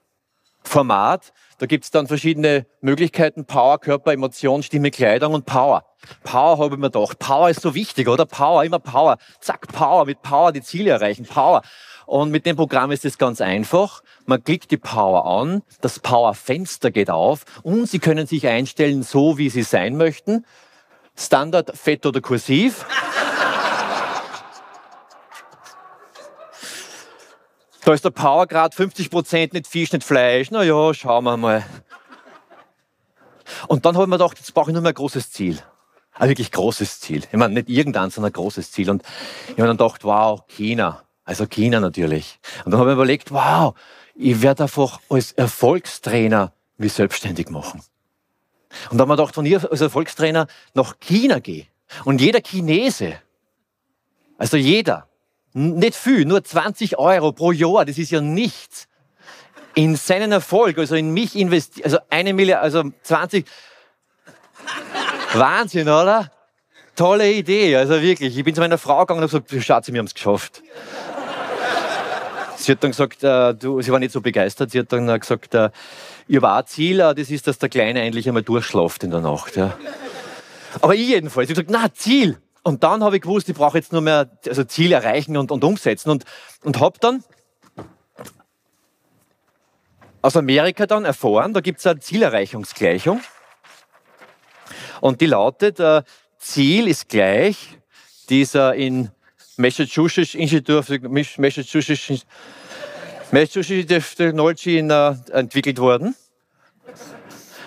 Format, 0.62 1.34
da 1.58 1.66
gibt 1.66 1.86
es 1.86 1.92
dann 1.92 2.08
verschiedene 2.08 2.66
Möglichkeiten, 2.82 3.46
Power, 3.46 3.80
Körper, 3.80 4.14
Emotion, 4.14 4.62
Stimme, 4.62 4.92
Kleidung 4.92 5.34
und 5.34 5.46
Power. 5.46 5.86
Power 6.24 6.58
habe 6.58 6.76
ich 6.76 6.80
mir 6.80 6.92
gedacht. 6.92 7.18
Power 7.18 7.50
ist 7.50 7.62
so 7.62 7.74
wichtig, 7.74 8.08
oder? 8.08 8.26
Power, 8.26 8.64
immer 8.64 8.80
Power. 8.80 9.18
Zack, 9.40 9.68
Power, 9.70 10.06
mit 10.06 10.22
Power 10.22 10.52
die 10.52 10.62
Ziele 10.62 10.92
erreichen. 10.92 11.26
Power. 11.26 11.62
Und 12.06 12.32
mit 12.32 12.46
dem 12.46 12.56
Programm 12.56 12.92
ist 12.92 13.06
es 13.06 13.18
ganz 13.18 13.42
einfach. 13.42 14.02
Man 14.26 14.44
klickt 14.44 14.72
die 14.72 14.78
Power 14.78 15.26
an, 15.26 15.64
das 15.82 16.00
Power-Fenster 16.00 16.92
geht 16.92 17.10
auf 17.10 17.46
und 17.64 17.88
Sie 17.88 18.00
können 18.00 18.26
sich 18.26 18.48
einstellen, 18.48 19.04
so 19.04 19.38
wie 19.38 19.50
Sie 19.50 19.64
sein 19.64 19.96
möchten. 19.96 20.46
Standard, 21.20 21.78
Fett 21.78 22.06
oder 22.06 22.22
Kursiv. 22.22 22.86
Da 27.84 27.94
ist 27.94 28.06
der 28.06 28.12
Powergrad 28.12 28.76
50 28.76 29.10
Prozent, 29.10 29.54
nicht 29.54 29.68
Fisch, 29.68 29.92
nicht 29.92 30.06
Fleisch. 30.06 30.50
Na 30.52 30.64
ja, 30.64 30.94
schauen 30.94 31.24
wir 31.26 31.38
mal. 31.38 31.66
Und 33.68 33.86
dann 33.86 33.96
habe 33.96 34.06
ich 34.06 34.10
mir 34.10 34.18
gedacht, 34.18 34.38
jetzt 34.38 34.54
brauche 34.54 34.70
ich 34.70 34.74
nur 34.74 34.82
mehr 34.82 34.92
ein 34.92 34.96
großes 34.96 35.32
Ziel. 35.32 35.60
Ein 36.14 36.30
wirklich 36.30 36.52
großes 36.52 37.00
Ziel. 37.00 37.24
Ich 37.24 37.38
meine, 37.38 37.54
nicht 37.54 37.70
irgendein, 37.70 38.10
sondern 38.12 38.30
ein 38.30 38.34
großes 38.34 38.72
Ziel. 38.72 38.90
Und 38.90 39.04
ich 39.48 39.52
habe 39.52 39.68
dann 39.68 39.78
gedacht, 39.78 40.04
wow, 40.04 40.44
China. 40.48 41.04
Also 41.26 41.46
China 41.48 41.80
natürlich. 41.80 42.40
Und 42.66 42.72
dann 42.72 42.80
habe 42.80 42.92
ich 42.92 42.96
überlegt, 42.96 43.32
wow, 43.32 43.74
ich 44.16 44.42
werde 44.42 44.64
einfach 44.64 45.00
als 45.10 45.32
Erfolgstrainer 45.32 46.54
mich 46.78 46.94
selbstständig 46.94 47.50
machen. 47.50 47.82
Und 48.90 48.98
da 48.98 49.02
haben 49.02 49.10
wir 49.10 49.18
gedacht, 49.18 49.38
wenn 49.38 49.46
ich 49.46 49.70
als 49.70 49.82
Erfolgstrainer 49.82 50.48
nach 50.74 51.00
China 51.00 51.40
gehe 51.40 51.66
und 52.06 52.22
jeder 52.22 52.42
Chinese, 52.42 53.16
also 54.38 54.58
jeder, 54.58 55.08
nicht 55.54 55.96
viel, 55.96 56.26
nur 56.26 56.44
20 56.44 56.98
Euro 57.00 57.32
pro 57.32 57.52
Jahr, 57.52 57.86
das 57.86 57.98
ist 57.98 58.12
ja 58.12 58.22
nichts, 58.22 58.88
in 59.76 59.96
seinen 59.96 60.32
Erfolg, 60.32 60.78
also 60.78 60.96
in 60.96 61.14
mich 61.14 61.36
investiert, 61.36 61.86
also 61.86 62.00
eine 62.10 62.34
Milliarde, 62.34 62.64
also 62.64 62.84
20, 63.04 63.46
Wahnsinn, 65.34 65.88
oder? 65.88 66.32
Tolle 66.96 67.32
Idee, 67.32 67.76
also 67.78 68.02
wirklich. 68.02 68.38
Ich 68.38 68.44
bin 68.44 68.54
zu 68.54 68.62
meiner 68.62 68.78
Frau 68.78 69.00
gegangen 69.02 69.24
und 69.24 69.32
habe 69.32 69.44
gesagt, 69.44 69.64
Schatz, 69.64 69.88
wir 69.92 70.00
haben 70.00 70.06
es 70.06 70.14
geschafft. 70.14 70.62
Sie 72.58 72.74
hat 72.74 72.84
dann 72.84 72.92
gesagt, 72.92 73.24
äh, 73.24 73.54
du, 73.54 73.82
sie 73.82 73.92
war 73.92 74.00
nicht 74.00 74.12
so 74.12 74.20
begeistert. 74.20 74.72
Sie 74.72 74.80
hat 74.80 74.92
dann 74.92 75.08
gesagt, 75.20 75.56
äh, 75.56 75.70
ihr 76.30 76.42
war 76.42 76.66
Ziel, 76.66 77.02
äh, 77.02 77.14
das 77.14 77.30
ist, 77.30 77.48
dass 77.48 77.58
der 77.58 77.68
Kleine 77.68 78.02
endlich 78.02 78.28
einmal 78.28 78.44
durchschlaft 78.44 79.04
in 79.04 79.12
der 79.12 79.20
Nacht. 79.20 79.58
Ja. 79.58 79.78
Aber 80.80 80.96
ich 80.96 81.10
jedenfalls, 81.10 81.50
ich 81.50 81.58
habe 81.58 81.66
gesagt, 81.66 81.84
na, 81.84 81.94
Ziel. 81.94 82.38
Und 82.64 82.84
dann 82.84 83.04
habe 83.04 83.18
ich 83.18 83.24
gewusst, 83.24 83.50
ich 83.50 83.56
brauche 83.56 83.78
jetzt 83.78 83.92
nur 83.92 84.02
mehr 84.02 84.30
also 84.48 84.64
Ziel 84.64 84.92
erreichen 84.92 85.36
und, 85.36 85.52
und 85.52 85.64
umsetzen. 85.64 86.12
Und, 86.12 86.24
und 86.64 86.80
habe 86.80 87.00
dann 87.00 87.24
aus 90.22 90.38
Amerika 90.38 90.86
dann 90.86 91.06
erfahren, 91.06 91.54
da 91.54 91.62
gibt 91.62 91.80
es 91.80 91.88
eine 91.88 92.00
Zielerreichungsgleichung. 92.00 93.22
Und 95.02 95.22
die 95.22 95.26
lautet, 95.26 95.80
äh, 95.80 96.04
Ziel 96.38 96.88
ist 96.88 97.10
gleich 97.10 97.78
dieser 98.30 98.76
in 98.76 99.10
Massachusetts 99.58 100.36
Institute 100.36 101.10
Massachusetts, 101.10 102.26
Massachusetts 103.32 104.16
Technology 104.16 104.80
in, 104.80 104.92
uh, 104.92 105.16
entwickelt 105.32 105.78
worden. 105.80 106.16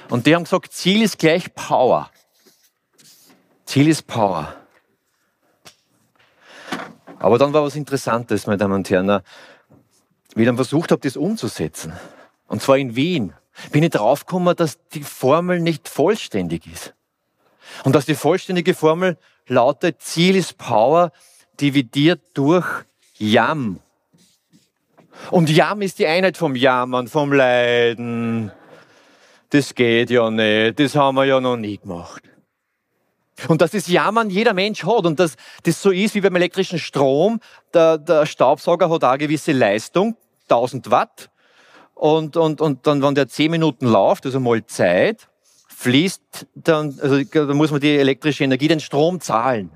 Und 0.09 0.26
die 0.26 0.35
haben 0.35 0.45
gesagt, 0.45 0.73
Ziel 0.73 1.02
ist 1.02 1.19
gleich 1.19 1.54
Power. 1.54 2.11
Ziel 3.64 3.88
ist 3.88 4.07
Power. 4.07 4.54
Aber 7.19 7.38
dann 7.38 7.52
war 7.52 7.62
was 7.62 7.76
Interessantes, 7.76 8.47
meine 8.47 8.59
Damen 8.59 8.75
und 8.75 8.90
Herren. 8.90 9.23
Wie 10.35 10.42
ich 10.42 10.47
dann 10.47 10.57
versucht 10.57 10.90
habe, 10.90 11.00
das 11.00 11.16
umzusetzen. 11.16 11.92
Und 12.49 12.61
zwar 12.61 12.76
in 12.78 12.97
Wien. 12.97 13.33
Bin 13.71 13.85
ich 13.85 13.90
draufgekommen, 13.90 14.57
dass 14.57 14.78
die 14.88 15.04
Formel 15.04 15.61
nicht 15.61 15.88
vollständig 15.88 16.66
ist. 16.66 16.95
Und 17.85 17.95
dass 17.95 18.07
die 18.07 18.14
vollständige 18.14 18.75
Formel 18.75 19.16
lautet, 19.47 20.02
Ziel 20.02 20.37
ist 20.37 20.59
Power 20.59 21.12
dividiert 21.61 22.21
durch 22.35 22.66
Jam. 23.19 23.78
Und 25.31 25.50
Jam 25.50 25.83
ist 25.83 25.99
die 25.99 26.07
Einheit 26.07 26.37
vom 26.37 26.57
Jammern, 26.57 27.09
vom 27.09 27.33
Leiden. 27.33 28.50
Das 29.50 29.75
geht 29.75 30.11
ja 30.11 30.31
nicht, 30.31 30.81
das 30.81 30.95
haben 30.95 31.16
wir 31.16 31.25
ja 31.25 31.40
noch 31.40 31.57
nie 31.57 31.78
gemacht. 31.78 32.23
Und 33.49 33.61
dass 33.61 33.73
das 33.73 33.87
Jammern 33.88 34.31
jeder 34.31 34.54
Mensch 34.54 34.85
hat 34.85 35.04
und 35.04 35.19
dass 35.19 35.37
das 35.64 35.83
so 35.83 35.90
ist 35.90 36.14
wie 36.14 36.21
beim 36.21 36.37
elektrischen 36.37 36.78
Strom. 36.78 37.40
Der, 37.75 37.99
der 37.99 38.26
Staubsauger 38.26 38.88
hat 38.88 39.04
auch 39.04 39.09
eine 39.09 39.19
gewisse 39.19 39.52
Leistung, 39.52 40.16
1000 40.45 40.90
Watt. 40.90 41.31
Und, 41.95 42.37
und, 42.37 42.61
und 42.61 42.87
dann, 42.87 43.02
wenn 43.02 43.14
der 43.14 43.28
10 43.28 43.50
Minuten 43.50 43.87
läuft, 43.87 44.26
also 44.26 44.40
mal 44.40 44.64
Zeit, 44.66 45.28
fließt 45.69 46.47
dann, 46.54 46.99
also 47.00 47.23
da 47.23 47.54
muss 47.54 47.71
man 47.71 47.81
die 47.81 47.97
elektrische 47.97 48.45
Energie, 48.45 48.69
den 48.69 48.81
Strom 48.81 49.21
zahlen. 49.21 49.71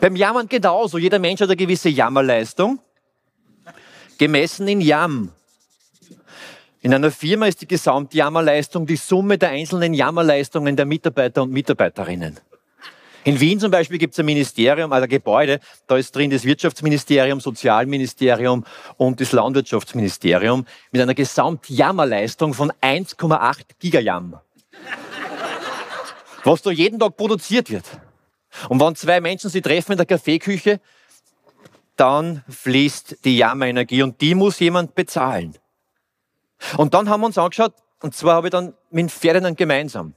Beim 0.00 0.16
Jammern 0.16 0.48
genauso. 0.48 0.98
Jeder 0.98 1.18
Mensch 1.18 1.40
hat 1.40 1.48
eine 1.48 1.56
gewisse 1.56 1.88
Jammerleistung, 1.88 2.78
gemessen 4.18 4.68
in 4.68 4.80
Jam. 4.80 5.30
In 6.80 6.92
einer 6.92 7.10
Firma 7.10 7.46
ist 7.46 7.62
die 7.62 7.66
Gesamtjammerleistung 7.66 8.86
die 8.86 8.96
Summe 8.96 9.38
der 9.38 9.50
einzelnen 9.50 9.94
Jammerleistungen 9.94 10.76
der 10.76 10.84
Mitarbeiter 10.84 11.42
und 11.42 11.50
Mitarbeiterinnen. 11.50 12.38
In 13.24 13.40
Wien 13.40 13.58
zum 13.58 13.70
Beispiel 13.70 13.96
gibt 13.96 14.12
es 14.12 14.20
ein 14.20 14.26
Ministerium, 14.26 14.92
also 14.92 15.04
ein 15.04 15.08
Gebäude, 15.08 15.60
da 15.86 15.96
ist 15.96 16.14
drin 16.14 16.30
das 16.30 16.44
Wirtschaftsministerium, 16.44 17.40
Sozialministerium 17.40 18.66
und 18.98 19.18
das 19.18 19.32
Landwirtschaftsministerium 19.32 20.66
mit 20.92 21.00
einer 21.00 21.14
Gesamtjammerleistung 21.14 22.52
von 22.52 22.70
1,8 22.82 23.62
Gigajam. 23.78 24.38
Was 26.44 26.60
da 26.60 26.70
jeden 26.70 26.98
Tag 26.98 27.16
produziert 27.16 27.70
wird. 27.70 27.86
Und 28.68 28.78
wenn 28.78 28.94
zwei 28.94 29.22
Menschen 29.22 29.48
sich 29.48 29.62
treffen 29.62 29.92
in 29.92 29.96
der 29.96 30.06
Kaffeeküche, 30.06 30.80
dann 31.96 32.44
fließt 32.48 33.24
die 33.24 33.38
Jammerenergie 33.38 34.02
und 34.02 34.20
die 34.20 34.34
muss 34.34 34.58
jemand 34.58 34.94
bezahlen. 34.94 35.56
Und 36.76 36.94
dann 36.94 37.08
haben 37.08 37.20
wir 37.20 37.26
uns 37.26 37.38
angeschaut, 37.38 37.74
und 38.00 38.14
zwar 38.14 38.36
habe 38.36 38.48
ich 38.48 38.52
dann 38.52 38.74
mit 38.90 39.10
Ferdinand 39.10 39.56
gemeinsam 39.56 40.14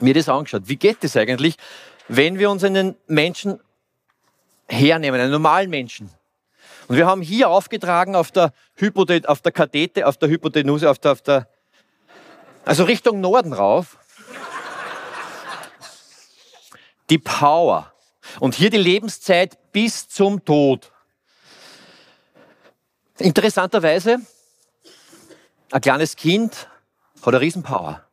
mir 0.00 0.14
das 0.14 0.28
angeschaut. 0.28 0.62
Wie 0.66 0.76
geht 0.76 1.02
das 1.02 1.16
eigentlich, 1.16 1.56
wenn 2.08 2.38
wir 2.38 2.50
uns 2.50 2.64
einen 2.64 2.96
Menschen 3.06 3.60
hernehmen, 4.68 5.20
einen 5.20 5.30
normalen 5.30 5.70
Menschen? 5.70 6.10
Und 6.88 6.96
wir 6.96 7.06
haben 7.06 7.22
hier 7.22 7.48
aufgetragen 7.48 8.14
auf 8.14 8.30
der, 8.30 8.52
Hypothet 8.74 9.28
auf 9.28 9.40
der 9.40 9.52
Kathete, 9.52 10.06
auf 10.06 10.16
der 10.16 10.28
Hypotenuse, 10.28 10.90
auf 10.90 10.98
der, 10.98 11.12
auf 11.12 11.22
der, 11.22 11.48
also 12.64 12.84
Richtung 12.84 13.20
Norden 13.20 13.52
rauf, 13.52 13.98
die 17.10 17.18
Power. 17.18 17.93
Und 18.40 18.54
hier 18.54 18.70
die 18.70 18.78
Lebenszeit 18.78 19.72
bis 19.72 20.08
zum 20.08 20.44
Tod. 20.44 20.92
Interessanterweise 23.18 24.18
ein 25.70 25.80
kleines 25.80 26.16
Kind 26.16 26.68
hat 27.20 27.28
eine 27.28 27.40
Riesenpower. 27.40 28.04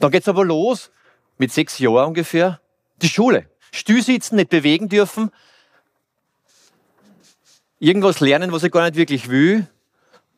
Dann 0.00 0.10
geht's 0.10 0.28
aber 0.28 0.44
los, 0.44 0.90
mit 1.38 1.52
sechs 1.52 1.78
Jahren 1.78 2.08
ungefähr, 2.08 2.60
die 3.02 3.08
Schule. 3.08 3.48
Stühl 3.72 4.02
sitzen, 4.02 4.36
nicht 4.36 4.48
bewegen 4.48 4.88
dürfen, 4.88 5.30
irgendwas 7.78 8.20
lernen, 8.20 8.52
was 8.52 8.62
ich 8.62 8.72
gar 8.72 8.84
nicht 8.84 8.96
wirklich 8.96 9.28
will, 9.28 9.66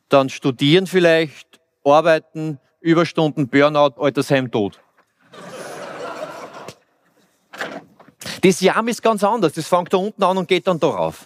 dann 0.09 0.29
studieren 0.29 0.87
vielleicht, 0.87 1.59
arbeiten, 1.83 2.59
Überstunden, 2.81 3.47
Burnout, 3.47 4.01
Altersheim, 4.01 4.51
Tod. 4.51 4.79
Das 8.41 8.61
Jam 8.61 8.87
ist 8.87 9.01
ganz 9.01 9.23
anders. 9.23 9.53
Das 9.53 9.67
fängt 9.67 9.93
da 9.93 9.97
unten 9.97 10.23
an 10.23 10.37
und 10.37 10.47
geht 10.47 10.67
dann 10.67 10.79
darauf. 10.79 11.25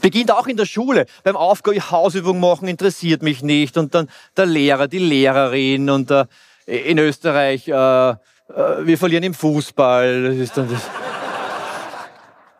Beginnt 0.00 0.30
auch 0.30 0.46
in 0.46 0.56
der 0.56 0.66
Schule. 0.66 1.06
Beim 1.22 1.36
Aufgabe 1.36 1.78
Hausübung 1.90 2.40
machen 2.40 2.68
interessiert 2.68 3.22
mich 3.22 3.42
nicht. 3.42 3.76
Und 3.76 3.94
dann 3.94 4.08
der 4.36 4.46
Lehrer, 4.46 4.88
die 4.88 4.98
Lehrerin 4.98 5.90
und 5.90 6.10
äh, 6.10 6.26
in 6.66 6.98
Österreich, 6.98 7.68
äh, 7.68 7.72
äh, 7.72 8.16
wir 8.48 8.98
verlieren 8.98 9.24
im 9.24 9.34
Fußball. 9.34 10.24
Das 10.24 10.36
ist 10.36 10.56
dann 10.56 10.70
das. 10.70 10.82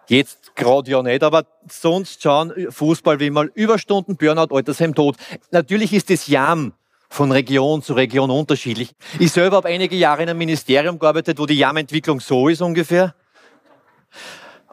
Jetzt 0.06 0.54
gerade 0.54 0.90
ja 0.90 1.02
nicht, 1.02 1.22
aber 1.22 1.44
sonst 1.68 2.22
schauen 2.22 2.52
Fußball 2.70 3.20
wie 3.20 3.30
mal 3.30 3.50
Überstunden, 3.54 4.16
Burnout, 4.16 4.54
Altersheim, 4.54 4.94
Tod. 4.94 5.16
Natürlich 5.50 5.92
ist 5.94 6.10
das 6.10 6.26
Jam 6.26 6.74
von 7.14 7.30
Region 7.30 7.80
zu 7.80 7.94
Region 7.94 8.28
unterschiedlich. 8.28 8.92
Ich 9.20 9.30
selber 9.30 9.58
habe 9.58 9.68
einige 9.68 9.94
Jahre 9.94 10.24
in 10.24 10.28
einem 10.28 10.38
Ministerium 10.38 10.98
gearbeitet, 10.98 11.38
wo 11.38 11.46
die 11.46 11.54
Jam-Entwicklung 11.54 12.18
so 12.18 12.48
ist 12.48 12.60
ungefähr. 12.60 13.14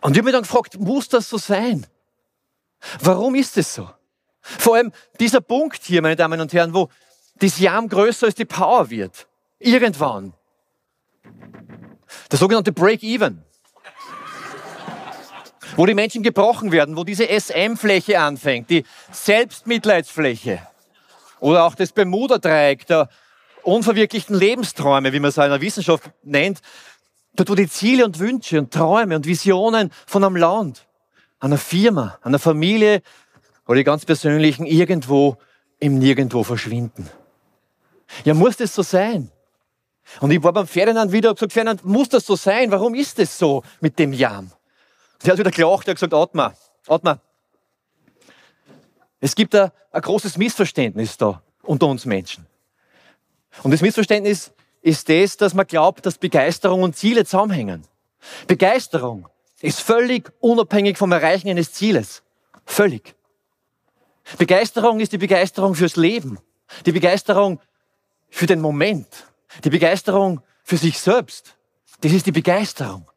Und 0.02 0.14
ich 0.14 0.18
habe 0.18 0.24
mich 0.24 0.34
dann 0.34 0.42
gefragt, 0.42 0.80
muss 0.80 1.08
das 1.08 1.30
so 1.30 1.38
sein? 1.38 1.86
Warum 3.00 3.36
ist 3.36 3.58
es 3.58 3.76
so? 3.76 3.88
Vor 4.42 4.76
allem 4.76 4.92
dieser 5.20 5.42
Punkt 5.42 5.84
hier, 5.84 6.02
meine 6.02 6.16
Damen 6.16 6.42
und 6.42 6.52
Herren, 6.52 6.74
wo 6.74 6.90
das 7.36 7.60
Jam 7.60 7.88
größer 7.88 8.26
als 8.26 8.36
die 8.36 8.46
Power 8.46 8.90
wird. 8.90 9.28
Irgendwann. 9.60 10.34
Der 12.32 12.40
sogenannte 12.40 12.72
Break-Even. 12.72 13.44
Wo 15.76 15.86
die 15.86 15.94
Menschen 15.94 16.24
gebrochen 16.24 16.72
werden, 16.72 16.98
wo 16.98 17.04
diese 17.04 17.28
SM-Fläche 17.28 18.20
anfängt, 18.20 18.72
die 18.72 18.84
Selbstmitleidsfläche. 19.12 20.68
Oder 21.42 21.66
auch 21.66 21.76
das 21.76 21.92
Bermuda-Dreieck 21.92 22.86
der 22.86 23.10
unverwirklichten 23.64 24.36
Lebensträume, 24.36 25.12
wie 25.12 25.20
man 25.20 25.30
es 25.30 25.38
in 25.38 25.50
der 25.50 25.60
Wissenschaft 25.60 26.12
nennt. 26.24 26.62
Dort, 27.34 27.50
wo 27.50 27.56
die 27.56 27.68
Ziele 27.68 28.06
und 28.06 28.20
Wünsche 28.20 28.60
und 28.60 28.72
Träume 28.72 29.16
und 29.16 29.26
Visionen 29.26 29.92
von 30.06 30.24
einem 30.24 30.36
Land 30.36 30.88
einer 31.40 31.58
Firma, 31.58 32.20
einer 32.22 32.40
Familie 32.40 33.02
oder 33.66 33.78
die 33.78 33.84
ganz 33.84 34.06
persönlichen 34.06 34.66
irgendwo 34.66 35.38
im 35.80 35.98
Nirgendwo 35.98 36.44
verschwinden. 36.44 37.10
Ja, 38.24 38.36
muss 38.36 38.58
das 38.58 38.76
so 38.76 38.84
sein? 38.84 39.32
Und 40.20 40.30
ich 40.30 40.44
war 40.44 40.54
beim 40.54 40.68
Ferdinand 40.68 41.12
wieder 41.12 41.30
und 41.30 41.36
gesagt, 41.36 41.54
Ferdinand, 41.54 41.84
muss 41.84 42.10
das 42.10 42.26
so 42.26 42.36
sein? 42.36 42.70
Warum 42.70 42.94
ist 42.94 43.18
das 43.18 43.38
so 43.38 43.64
mit 43.80 43.98
dem 43.98 44.14
Jam? 44.14 44.52
Der 45.24 45.32
hat 45.32 45.40
wieder 45.40 45.52
gelacht, 45.52 45.88
er 45.88 45.92
hat 45.92 45.98
gesagt, 45.98 46.14
Atma, 46.14 46.54
Atma, 46.88 47.20
es 49.22 49.36
gibt 49.36 49.56
ein, 49.56 49.72
ein 49.92 50.02
großes 50.02 50.38
Missverständnis 50.38 51.16
da 51.16 51.42
unter 51.64 51.88
uns 51.88 52.06
Menschen. 52.06 52.46
Und 53.64 53.72
das 53.72 53.82
Missverständnis 53.82 54.52
ist 54.82 55.08
das, 55.08 55.38
dass 55.38 55.54
man 55.54 55.68
glaubt, 55.68 56.06
dass 56.06 56.18
Begeisterung 56.18 56.82
und 56.84 56.98
Ziele 56.98 57.24
zusammenhängen. 57.24 57.86
Begeisterung 58.48 59.30
ist 59.62 59.80
völlig 59.80 60.32
unabhängig 60.40 60.98
vom 60.98 61.12
Erreichen 61.12 61.50
eines 61.50 61.72
Zieles. 61.72 62.24
Völlig. 62.66 63.16
Begeisterung 64.38 65.00
ist 65.00 65.12
die 65.12 65.18
Begeisterung 65.18 65.76
fürs 65.76 65.96
Leben, 65.96 66.40
die 66.86 66.92
Begeisterung 66.92 67.60
für 68.30 68.48
den 68.48 68.62
Moment, 68.62 69.08
die 69.64 69.70
Begeisterung 69.70 70.42
für 70.64 70.78
sich 70.78 71.00
selbst. 71.00 71.58
Das 72.02 72.12
ist 72.12 72.26
die 72.26 72.32
Begeisterung. 72.32 73.08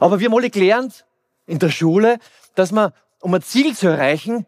Aber 0.00 0.18
wir 0.18 0.26
haben 0.26 0.34
alle 0.34 0.50
gelernt 0.50 1.04
in 1.46 1.58
der 1.58 1.70
Schule, 1.70 2.18
dass 2.54 2.72
man, 2.72 2.92
um 3.20 3.34
ein 3.34 3.42
Ziel 3.42 3.76
zu 3.76 3.86
erreichen, 3.86 4.46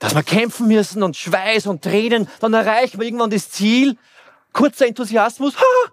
dass 0.00 0.14
wir 0.14 0.24
kämpfen 0.24 0.66
müssen 0.66 1.04
und 1.04 1.16
Schweiß 1.16 1.68
und 1.68 1.82
Tränen, 1.82 2.28
dann 2.40 2.52
erreichen 2.52 2.98
wir 2.98 3.06
irgendwann 3.06 3.30
das 3.30 3.50
Ziel, 3.50 3.96
kurzer 4.52 4.88
Enthusiasmus, 4.88 5.56
ha! 5.56 5.92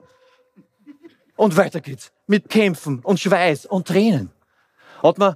und 1.35 1.55
weiter 1.55 1.81
geht's 1.81 2.11
mit 2.25 2.49
Kämpfen 2.49 2.99
und 3.03 3.19
Schweiß 3.19 3.67
und 3.67 3.87
Tränen 3.87 4.31
hat 5.03 5.19
man 5.19 5.35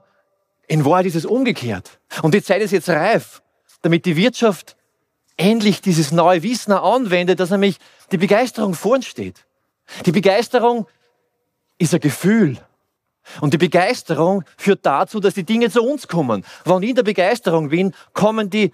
in 0.68 0.86
Wahrheit 0.86 1.06
ist 1.06 1.16
es 1.16 1.26
umgekehrt. 1.26 2.00
Und 2.22 2.34
die 2.34 2.42
Zeit 2.42 2.62
ist 2.62 2.72
jetzt 2.72 2.90
reif, 2.90 3.42
damit 3.82 4.06
die 4.06 4.16
Wirtschaft 4.16 4.78
endlich 5.36 5.82
dieses 5.82 6.12
neue 6.12 6.44
Wissen 6.44 6.72
anwendet, 6.72 7.42
dass 7.42 7.50
nämlich 7.50 7.78
die 8.12 8.18
Begeisterung 8.18 8.74
vorn 8.74 9.02
steht. 9.02 9.46
Die 10.06 10.14
Begeisterung 10.14 10.88
ist 11.78 11.94
ein 11.94 12.00
Gefühl. 12.00 12.58
Und 13.40 13.54
die 13.54 13.58
Begeisterung 13.58 14.44
führt 14.58 14.86
dazu, 14.86 15.20
dass 15.20 15.34
die 15.34 15.44
Dinge 15.44 15.70
zu 15.70 15.82
uns 15.84 16.08
kommen. 16.08 16.44
Wenn 16.66 16.84
ich 16.84 16.90
in 16.90 16.96
der 16.96 17.04
Begeisterung 17.04 17.70
bin, 17.70 17.94
kommen 18.14 18.50
die 18.50 18.74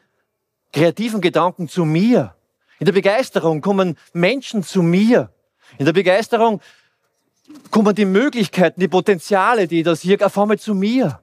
kreativen 0.73 1.21
Gedanken 1.21 1.67
zu 1.67 1.85
mir. 1.85 2.33
In 2.79 2.85
der 2.85 2.93
Begeisterung 2.93 3.61
kommen 3.61 3.97
Menschen 4.13 4.63
zu 4.63 4.81
mir. 4.81 5.31
In 5.77 5.85
der 5.85 5.93
Begeisterung 5.93 6.61
kommen 7.71 7.95
die 7.95 8.05
Möglichkeiten, 8.05 8.79
die 8.79 8.87
Potenziale, 8.87 9.67
die 9.67 9.79
ich 9.79 9.85
da 9.85 9.95
sehe, 9.95 10.23
auf 10.25 10.37
einmal 10.37 10.59
zu 10.59 10.73
mir. 10.73 11.19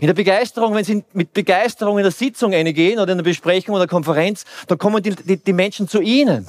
In 0.00 0.06
der 0.06 0.14
Begeisterung, 0.14 0.74
wenn 0.74 0.84
Sie 0.84 1.04
mit 1.12 1.32
Begeisterung 1.34 1.98
in 1.98 2.04
der 2.04 2.12
Sitzung 2.12 2.54
eingehen 2.54 2.98
oder 2.98 3.12
in 3.12 3.18
der 3.18 3.24
Besprechung 3.24 3.74
oder 3.74 3.86
Konferenz, 3.86 4.44
dann 4.66 4.78
kommen 4.78 5.02
die, 5.02 5.14
die, 5.14 5.36
die 5.36 5.52
Menschen 5.52 5.88
zu 5.88 6.00
Ihnen. 6.00 6.48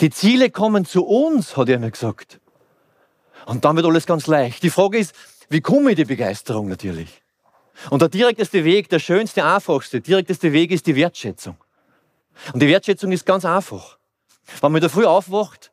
Die 0.00 0.10
Ziele 0.10 0.50
kommen 0.50 0.84
zu 0.84 1.04
uns, 1.06 1.56
hat 1.56 1.68
er 1.68 1.78
mir 1.78 1.90
gesagt. 1.90 2.40
Und 3.46 3.64
dann 3.64 3.76
wird 3.76 3.86
alles 3.86 4.06
ganz 4.06 4.26
leicht. 4.26 4.62
Die 4.62 4.70
Frage 4.70 4.98
ist, 4.98 5.14
wie 5.48 5.60
komme 5.60 5.90
ich 5.90 5.96
die 5.96 6.04
Begeisterung 6.04 6.68
natürlich? 6.68 7.22
Und 7.90 8.02
der 8.02 8.08
direkteste 8.08 8.64
Weg, 8.64 8.88
der 8.88 8.98
schönste, 8.98 9.44
einfachste, 9.44 10.00
direkteste 10.00 10.52
Weg 10.52 10.72
ist 10.72 10.86
die 10.86 10.96
Wertschätzung. 10.96 11.56
Und 12.52 12.60
die 12.60 12.68
Wertschätzung 12.68 13.12
ist 13.12 13.24
ganz 13.24 13.44
einfach. 13.44 13.98
Wenn 14.60 14.72
man 14.72 14.80
da 14.80 14.88
früh 14.88 15.04
aufwacht, 15.04 15.70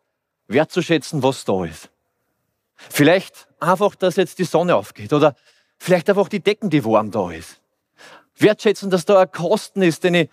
wertzuschätzen, 0.48 1.24
was 1.24 1.46
da 1.46 1.66
ist. 1.66 1.90
Vielleicht 2.76 3.48
einfach, 3.60 3.96
dass 3.96 4.18
jetzt 4.18 4.38
die 4.38 4.44
Sonne 4.44 4.76
aufgeht 4.76 5.12
oder 5.12 5.36
vielleicht 5.80 6.10
einfach 6.10 6.30
die 6.30 6.42
Decken, 6.42 6.70
die 6.70 6.86
warm 6.86 7.10
da 7.10 7.32
ist. 7.32 7.60
Wertschätzen, 8.38 8.92
dass 8.92 9.06
da 9.06 9.22
ein 9.22 9.32
Kosten 9.32 9.82
ist, 9.82 10.04
den 10.04 10.14
ich, 10.14 10.30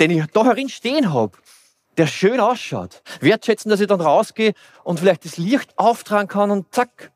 den 0.00 0.10
ich 0.10 0.24
da 0.32 0.44
herin 0.44 0.68
stehen 0.68 1.12
habe, 1.12 1.36
der 1.96 2.06
schön 2.06 2.40
ausschaut. 2.40 3.02
Wertschätzen, 3.20 3.70
dass 3.70 3.80
ich 3.80 3.86
dann 3.86 4.00
rausgehe 4.00 4.54
und 4.84 5.00
vielleicht 5.00 5.24
das 5.24 5.36
Licht 5.36 5.78
auftragen 5.78 6.28
kann 6.28 6.50
und 6.50 6.74
zack, 6.74 7.12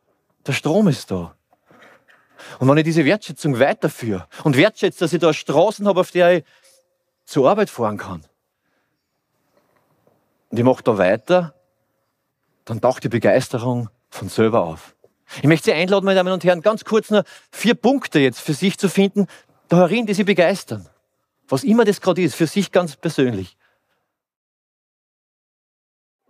der 0.46 0.52
Strom 0.52 0.88
ist 0.88 1.10
da. 1.10 1.34
Und 2.58 2.68
wenn 2.68 2.78
ich 2.78 2.84
diese 2.84 3.04
Wertschätzung 3.04 3.58
weiterführe 3.58 4.26
und 4.44 4.56
wertschätze, 4.56 5.00
dass 5.00 5.12
ich 5.12 5.20
da 5.20 5.32
Straßen 5.32 5.86
habe, 5.86 6.00
auf 6.00 6.10
der 6.10 6.38
ich 6.38 6.44
zur 7.24 7.48
Arbeit 7.48 7.70
fahren 7.70 7.98
kann, 7.98 8.24
und 10.50 10.58
ich 10.58 10.64
mache 10.64 10.82
da 10.82 10.98
weiter, 10.98 11.54
dann 12.64 12.80
taucht 12.80 13.04
die 13.04 13.08
Begeisterung 13.08 13.88
von 14.10 14.28
selber 14.28 14.62
auf. 14.62 14.96
Ich 15.36 15.44
möchte 15.44 15.66
Sie 15.66 15.72
einladen, 15.72 16.04
meine 16.04 16.16
Damen 16.16 16.32
und 16.32 16.42
Herren, 16.42 16.60
ganz 16.60 16.84
kurz 16.84 17.10
nur 17.10 17.24
vier 17.52 17.74
Punkte 17.74 18.18
jetzt 18.18 18.40
für 18.40 18.52
sich 18.52 18.78
zu 18.78 18.88
finden, 18.88 19.28
darin, 19.68 20.06
die 20.06 20.14
Sie 20.14 20.24
begeistern. 20.24 20.88
Was 21.48 21.62
immer 21.62 21.84
das 21.84 22.00
gerade 22.00 22.22
ist, 22.22 22.34
für 22.34 22.48
sich 22.48 22.72
ganz 22.72 22.96
persönlich. 22.96 23.56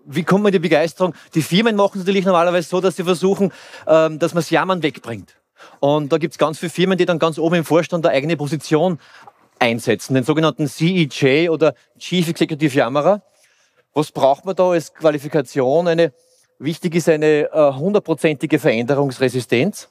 Wie 0.04 0.24
kommt 0.24 0.42
man 0.42 0.50
in 0.50 0.60
die 0.62 0.68
Begeisterung? 0.68 1.14
Die 1.34 1.42
Firmen 1.42 1.76
machen 1.76 1.98
es 2.00 2.06
natürlich 2.06 2.24
normalerweise 2.24 2.68
so, 2.68 2.80
dass 2.80 2.96
sie 2.96 3.04
versuchen, 3.04 3.52
ähm, 3.86 4.18
dass 4.18 4.34
man 4.34 4.42
das 4.42 4.50
Jammern 4.50 4.82
wegbringt. 4.82 5.36
Und 5.78 6.12
da 6.12 6.18
gibt 6.18 6.34
es 6.34 6.38
ganz 6.38 6.58
viele 6.58 6.70
Firmen, 6.70 6.98
die 6.98 7.06
dann 7.06 7.18
ganz 7.18 7.38
oben 7.38 7.56
im 7.56 7.64
Vorstand 7.64 8.06
eine 8.06 8.14
eigene 8.14 8.36
Position 8.36 8.98
einsetzen, 9.58 10.14
den 10.14 10.24
sogenannten 10.24 10.66
CEJ 10.66 11.50
oder 11.50 11.74
Chief 11.98 12.28
Executive 12.28 12.74
Jammerer. 12.74 13.22
Was 13.92 14.10
braucht 14.10 14.44
man 14.44 14.56
da 14.56 14.70
als 14.70 14.94
Qualifikation? 14.94 15.88
Eine, 15.88 16.12
wichtig 16.58 16.94
ist 16.94 17.08
eine 17.08 17.50
äh, 17.52 17.72
hundertprozentige 17.72 18.58
Veränderungsresistenz. 18.58 19.90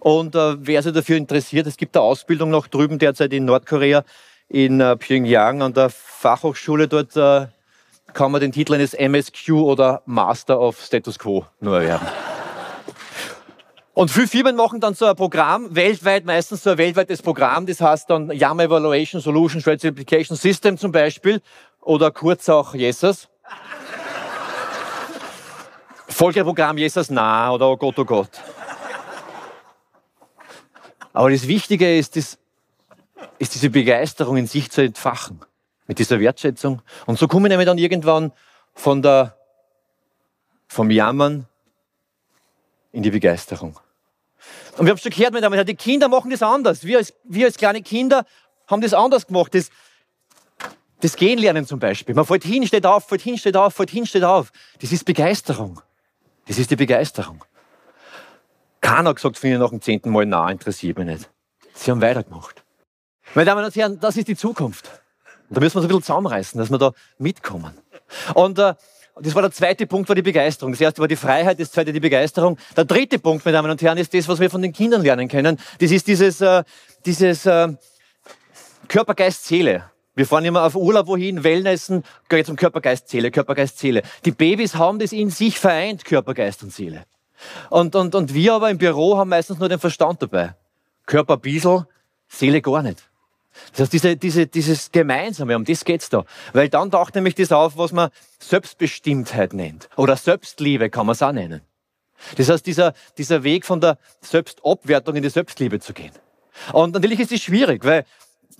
Und 0.00 0.34
äh, 0.34 0.56
wer 0.64 0.82
sich 0.82 0.92
dafür 0.92 1.16
interessiert, 1.16 1.66
es 1.66 1.76
gibt 1.76 1.96
eine 1.96 2.04
Ausbildung 2.04 2.50
noch 2.50 2.68
drüben 2.68 2.98
derzeit 2.98 3.32
in 3.32 3.44
Nordkorea, 3.44 4.04
in 4.48 4.80
äh, 4.80 4.96
Pyongyang 4.96 5.62
an 5.62 5.74
der 5.74 5.90
Fachhochschule. 5.90 6.88
Dort 6.88 7.16
äh, 7.16 7.46
kann 8.12 8.32
man 8.32 8.40
den 8.40 8.52
Titel 8.52 8.74
eines 8.74 8.94
MSQ 8.94 9.50
oder 9.50 10.02
Master 10.06 10.60
of 10.60 10.80
Status 10.80 11.18
Quo 11.18 11.46
nur 11.60 11.80
erwerben. 11.80 12.06
Und 13.94 14.12
viele 14.12 14.28
Firmen 14.28 14.54
machen 14.54 14.80
dann 14.80 14.94
so 14.94 15.06
ein 15.06 15.16
Programm, 15.16 15.74
weltweit 15.74 16.24
meistens 16.24 16.62
so 16.62 16.70
ein 16.70 16.78
weltweites 16.78 17.20
Programm, 17.20 17.66
das 17.66 17.80
heißt 17.80 18.08
dann 18.08 18.30
YAML 18.30 18.66
Evaluation 18.66 19.20
Solution 19.20 19.60
Strategy 19.60 19.88
Application 19.88 20.36
System 20.36 20.78
zum 20.78 20.92
Beispiel 20.92 21.42
oder 21.80 22.12
kurz 22.12 22.48
auch 22.48 22.74
Jesus. 22.74 23.28
Folgeprogramm 26.06 26.78
Jesus 26.78 27.10
Na 27.10 27.52
oder 27.52 27.68
Oh 27.68 27.76
Gott, 27.76 27.98
oh 27.98 28.04
Gott. 28.04 28.30
Aber 31.12 31.30
das 31.30 31.48
Wichtige 31.48 31.98
ist, 31.98 32.14
das, 32.14 32.38
ist 33.38 33.54
diese 33.54 33.70
Begeisterung 33.70 34.36
in 34.36 34.46
sich 34.46 34.70
zu 34.70 34.82
entfachen, 34.82 35.40
mit 35.86 35.98
dieser 35.98 36.20
Wertschätzung. 36.20 36.82
Und 37.06 37.18
so 37.18 37.28
komme 37.28 37.48
ich 37.48 37.50
nämlich 37.50 37.66
dann 37.66 37.78
irgendwann 37.78 38.32
von 38.74 39.02
der, 39.02 39.36
vom 40.68 40.90
Jammern 40.90 41.46
in 42.92 43.02
die 43.02 43.10
Begeisterung. 43.10 43.78
Und 44.76 44.86
wir 44.86 44.90
haben 44.90 44.98
schon 44.98 45.10
gehört, 45.10 45.32
meine 45.32 45.42
Damen 45.42 45.54
und 45.54 45.58
Herren, 45.58 45.66
die 45.66 45.74
Kinder 45.74 46.08
machen 46.08 46.30
das 46.30 46.42
anders. 46.42 46.84
Wir 46.84 46.98
als, 46.98 47.12
wir 47.24 47.46
als 47.46 47.56
kleine 47.56 47.82
Kinder 47.82 48.24
haben 48.66 48.80
das 48.80 48.94
anders 48.94 49.26
gemacht. 49.26 49.54
Das, 49.54 49.70
das 51.00 51.16
Gehen 51.16 51.38
lernen 51.38 51.66
zum 51.66 51.80
Beispiel. 51.80 52.14
Man 52.14 52.24
fällt 52.24 52.44
hin, 52.44 52.66
steht 52.66 52.86
auf, 52.86 53.06
fällt 53.06 53.22
hin, 53.22 53.38
steht 53.38 53.56
auf, 53.56 53.74
fällt 53.74 53.90
hin, 53.90 54.06
steht 54.06 54.24
auf. 54.24 54.52
Das 54.80 54.92
ist 54.92 55.04
Begeisterung. 55.04 55.80
Das 56.46 56.58
ist 56.58 56.70
die 56.70 56.76
Begeisterung. 56.76 57.44
Keiner 58.80 59.10
hat 59.10 59.16
gesagt 59.16 59.36
von 59.38 59.50
Ihnen 59.50 59.60
nach 59.60 59.70
dem 59.70 59.80
zehnten 59.80 60.10
Mal, 60.10 60.24
na, 60.24 60.50
interessiert 60.50 60.98
mich 60.98 61.06
nicht. 61.06 61.30
Sie 61.74 61.90
haben 61.90 62.00
weitergemacht. 62.00 62.64
Meine 63.34 63.44
Damen 63.46 63.64
und 63.64 63.76
Herren, 63.76 64.00
das 64.00 64.16
ist 64.16 64.28
die 64.28 64.36
Zukunft. 64.36 64.90
Da 65.50 65.60
müssen 65.60 65.74
wir 65.74 65.78
uns 65.78 65.84
ein 65.84 65.88
bisschen 65.88 66.02
zusammenreißen, 66.02 66.58
dass 66.58 66.70
wir 66.70 66.78
da 66.78 66.92
mitkommen. 67.18 67.72
Und 68.34 68.58
äh, 68.58 68.74
das 69.20 69.34
war 69.34 69.42
der 69.42 69.50
zweite 69.50 69.86
Punkt, 69.86 70.08
war 70.08 70.16
die 70.16 70.22
Begeisterung. 70.22 70.72
Das 70.72 70.80
erste 70.80 71.00
war 71.00 71.08
die 71.08 71.16
Freiheit, 71.16 71.58
das 71.60 71.72
zweite 71.72 71.92
die 71.92 72.00
Begeisterung. 72.00 72.58
Der 72.76 72.84
dritte 72.84 73.18
Punkt, 73.18 73.44
meine 73.44 73.56
Damen 73.56 73.70
und 73.70 73.82
Herren, 73.82 73.98
ist 73.98 74.14
das, 74.14 74.28
was 74.28 74.40
wir 74.40 74.50
von 74.50 74.62
den 74.62 74.72
Kindern 74.72 75.02
lernen 75.02 75.28
können. 75.28 75.58
Das 75.80 75.90
ist 75.90 76.06
dieses, 76.06 76.40
äh, 76.40 76.64
dieses 77.04 77.46
äh, 77.46 77.68
Körper, 78.88 79.14
Geist, 79.14 79.44
Seele. 79.44 79.84
Wir 80.14 80.26
fahren 80.26 80.44
immer 80.44 80.64
auf 80.64 80.74
Urlaub 80.74 81.06
wohin, 81.06 81.44
Wellnessen, 81.44 82.02
geht 82.28 82.46
zum 82.46 82.56
Körper, 82.56 82.80
Geist, 82.80 83.08
Seele, 83.08 83.30
Körper, 83.30 83.54
Geist, 83.54 83.78
Seele. 83.78 84.02
Die 84.24 84.32
Babys 84.32 84.74
haben 84.74 84.98
das 84.98 85.12
in 85.12 85.30
sich 85.30 85.58
vereint, 85.58 86.04
Körper, 86.04 86.34
Geist 86.34 86.62
und 86.62 86.72
Seele. 86.72 87.04
Und, 87.70 87.94
und, 87.94 88.14
und 88.14 88.34
wir 88.34 88.54
aber 88.54 88.70
im 88.70 88.78
Büro 88.78 89.16
haben 89.16 89.30
meistens 89.30 89.58
nur 89.58 89.68
den 89.68 89.78
Verstand 89.78 90.22
dabei. 90.22 90.54
Körper 91.06 91.38
ein 91.42 91.86
Seele 92.28 92.60
gar 92.60 92.82
nicht. 92.82 93.08
Das 93.72 93.80
heißt, 93.80 93.92
diese, 93.92 94.16
diese, 94.16 94.46
dieses 94.46 94.92
Gemeinsame, 94.92 95.56
um 95.56 95.64
das 95.64 95.84
geht's 95.84 96.08
da. 96.08 96.24
Weil 96.52 96.68
dann 96.68 96.90
taucht 96.90 97.14
nämlich 97.14 97.34
das 97.34 97.52
auf, 97.52 97.76
was 97.76 97.92
man 97.92 98.10
Selbstbestimmtheit 98.38 99.52
nennt. 99.52 99.88
Oder 99.96 100.16
Selbstliebe 100.16 100.90
kann 100.90 101.06
man 101.06 101.14
es 101.14 101.22
auch 101.22 101.32
nennen. 101.32 101.62
Das 102.36 102.48
heißt, 102.48 102.66
dieser, 102.66 102.94
dieser 103.16 103.44
Weg 103.44 103.64
von 103.64 103.80
der 103.80 103.98
Selbstabwertung 104.20 105.16
in 105.16 105.22
die 105.22 105.30
Selbstliebe 105.30 105.80
zu 105.80 105.92
gehen. 105.92 106.12
Und 106.72 106.94
natürlich 106.94 107.20
ist 107.20 107.32
es 107.32 107.42
schwierig, 107.42 107.84
weil 107.84 108.04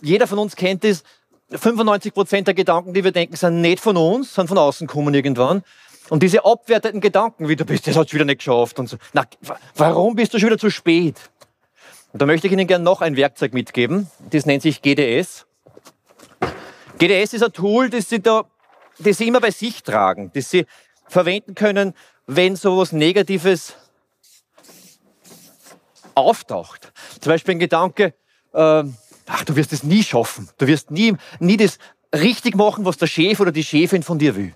jeder 0.01 0.27
von 0.27 0.39
uns 0.39 0.55
kennt 0.55 0.85
es, 0.85 1.03
95 1.51 2.13
Prozent 2.13 2.47
der 2.47 2.55
Gedanken, 2.55 2.93
die 2.93 3.03
wir 3.03 3.13
denken, 3.13 3.35
sind 3.35 3.61
nicht 3.61 3.81
von 3.81 3.97
uns, 3.97 4.35
sind 4.35 4.49
von 4.49 4.59
außen 4.59 4.87
kommen 4.87 5.15
irgendwann. 5.15 5.63
Und 6.11 6.23
diese 6.23 6.45
abwertenden 6.45 7.01
Gedanken, 7.01 7.49
wie 7.49 7.57
du 7.57 7.65
bist, 7.65 7.87
das 7.87 7.97
hast 7.97 8.13
du 8.13 8.15
wieder 8.15 8.25
nicht 8.25 8.39
geschafft 8.39 8.79
und 8.79 8.89
so. 8.89 8.97
Na, 9.13 9.25
warum 9.75 10.15
bist 10.15 10.33
du 10.33 10.39
schon 10.39 10.49
wieder 10.49 10.59
zu 10.59 10.71
spät? 10.71 11.17
Und 12.13 12.23
da 12.23 12.27
möchte 12.27 12.47
ich 12.47 12.53
Ihnen 12.53 12.67
gerne 12.67 12.85
noch 12.85 13.03
ein 13.03 13.17
Werkzeug 13.17 13.53
mitgeben. 13.53 14.11
Das 14.31 14.47
nennt 14.47 14.63
sich 14.63 14.81
GDS. 14.81 15.47
GDS 16.99 17.35
ist 17.35 17.43
ein 17.43 17.53
Tool, 17.53 17.91
das 17.91 18.09
Sie, 18.09 18.21
da, 18.21 18.45
das 18.99 19.19
Sie 19.19 19.29
immer 19.29 19.41
bei 19.41 19.51
sich 19.51 19.83
tragen, 19.83 20.31
das 20.35 20.51
Sie 20.51 20.67
verwenden 21.07 21.55
können, 21.55 21.95
wenn 22.27 22.57
so 22.57 22.75
etwas 22.75 22.93
Negatives 22.93 23.75
auftaucht. 26.15 26.93
Zum 27.21 27.31
Beispiel 27.31 27.55
ein 27.55 27.59
Gedanke, 27.59 28.15
äh, 28.53 28.85
ach, 29.27 29.45
du 29.45 29.55
wirst 29.57 29.73
es 29.73 29.83
nie 29.83 30.03
schaffen. 30.03 30.49
Du 30.59 30.67
wirst 30.67 30.91
nie, 30.91 31.15
nie 31.39 31.57
das 31.57 31.79
richtig 32.15 32.57
machen, 32.57 32.85
was 32.85 32.97
der 32.97 33.07
Chef 33.07 33.39
oder 33.39 33.53
die 33.53 33.65
Chefin 33.65 34.03
von 34.03 34.19
dir 34.19 34.35
will. 34.35 34.55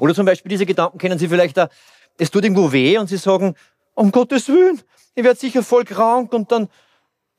Oder 0.00 0.14
zum 0.14 0.24
Beispiel 0.24 0.48
diese 0.48 0.66
Gedanken 0.66 0.98
kennen 0.98 1.18
Sie 1.18 1.28
vielleicht 1.28 1.56
da, 1.58 1.68
es 2.16 2.30
tut 2.30 2.44
irgendwo 2.44 2.72
weh 2.72 2.96
und 2.96 3.08
Sie 3.08 3.18
sagen, 3.18 3.54
um 3.94 4.10
Gottes 4.10 4.48
Willen, 4.48 4.80
ich 5.14 5.22
werde 5.22 5.38
sicher 5.38 5.62
voll 5.62 5.84
krank 5.84 6.32
und 6.32 6.50
dann 6.50 6.68